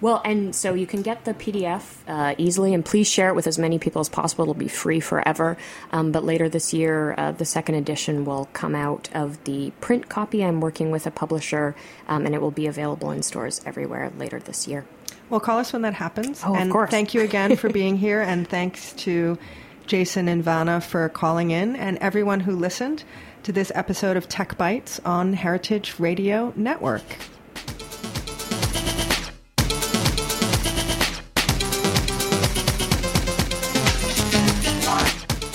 Well, 0.00 0.20
and 0.24 0.54
so 0.54 0.74
you 0.74 0.86
can 0.86 1.00
get 1.00 1.24
the 1.24 1.32
PDF 1.32 1.96
uh, 2.06 2.34
easily, 2.36 2.74
and 2.74 2.84
please 2.84 3.08
share 3.08 3.30
it 3.30 3.34
with 3.34 3.46
as 3.46 3.58
many 3.58 3.78
people 3.78 4.00
as 4.00 4.10
possible. 4.10 4.44
It'll 4.44 4.54
be 4.54 4.68
free 4.68 5.00
forever. 5.00 5.56
Um, 5.90 6.12
but 6.12 6.22
later 6.22 6.48
this 6.50 6.74
year, 6.74 7.14
uh, 7.16 7.32
the 7.32 7.46
second 7.46 7.76
edition 7.76 8.24
will 8.26 8.48
come 8.52 8.74
out 8.74 9.08
of 9.14 9.42
the 9.44 9.72
print 9.80 10.08
copy. 10.10 10.44
I'm 10.44 10.60
working 10.60 10.90
with 10.90 11.06
a 11.06 11.10
publisher, 11.10 11.74
um, 12.08 12.26
and 12.26 12.34
it 12.34 12.42
will 12.42 12.50
be 12.50 12.66
available 12.66 13.10
in 13.10 13.22
stores 13.22 13.62
everywhere 13.64 14.12
later 14.18 14.38
this 14.38 14.68
year. 14.68 14.84
Well, 15.30 15.40
call 15.40 15.58
us 15.58 15.72
when 15.72 15.82
that 15.82 15.94
happens. 15.94 16.42
Oh, 16.44 16.54
of 16.54 16.60
and 16.60 16.70
course. 16.70 16.90
thank 16.90 17.14
you 17.14 17.22
again 17.22 17.56
for 17.56 17.68
being 17.80 17.96
here, 17.96 18.20
and 18.20 18.46
thanks 18.46 18.92
to 19.04 19.38
Jason 19.86 20.28
and 20.28 20.44
Vanna 20.44 20.80
for 20.80 21.08
calling 21.08 21.52
in, 21.52 21.74
and 21.74 21.96
everyone 21.98 22.40
who 22.40 22.54
listened 22.54 23.02
to 23.46 23.52
this 23.52 23.70
episode 23.76 24.16
of 24.16 24.28
Tech 24.28 24.58
Bites 24.58 24.98
on 25.04 25.32
Heritage 25.32 26.00
Radio 26.00 26.52
Network. 26.56 27.04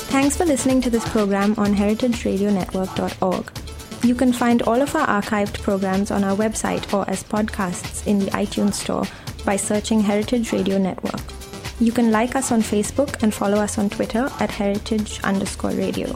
Thanks 0.08 0.38
for 0.38 0.46
listening 0.46 0.80
to 0.80 0.90
this 0.90 1.04
program 1.10 1.54
on 1.58 1.76
heritageradionetwork.org. 1.76 4.06
You 4.06 4.16
can 4.16 4.32
find 4.32 4.62
all 4.62 4.82
of 4.82 4.96
our 4.96 5.22
archived 5.22 5.62
programs 5.62 6.12
on 6.12 6.24
our 6.24 6.38
website 6.38 6.94
or 6.94 7.04
as 7.10 7.26
podcasts 7.26 8.08
in 8.08 8.20
the 8.20 8.32
iTunes 8.32 8.76
Store 8.76 9.04
by 9.44 9.58
searching 9.58 10.00
Heritage 10.00 10.54
Radio 10.54 10.78
Network. 10.78 11.20
You 11.82 11.92
can 11.92 12.10
like 12.10 12.38
us 12.38 12.54
on 12.54 12.62
Facebook 12.62 13.22
and 13.22 13.34
follow 13.34 13.58
us 13.58 13.78
on 13.78 13.90
Twitter 13.90 14.30
at 14.40 14.50
heritage 14.50 15.20
underscore 15.26 15.72
radio. 15.72 16.16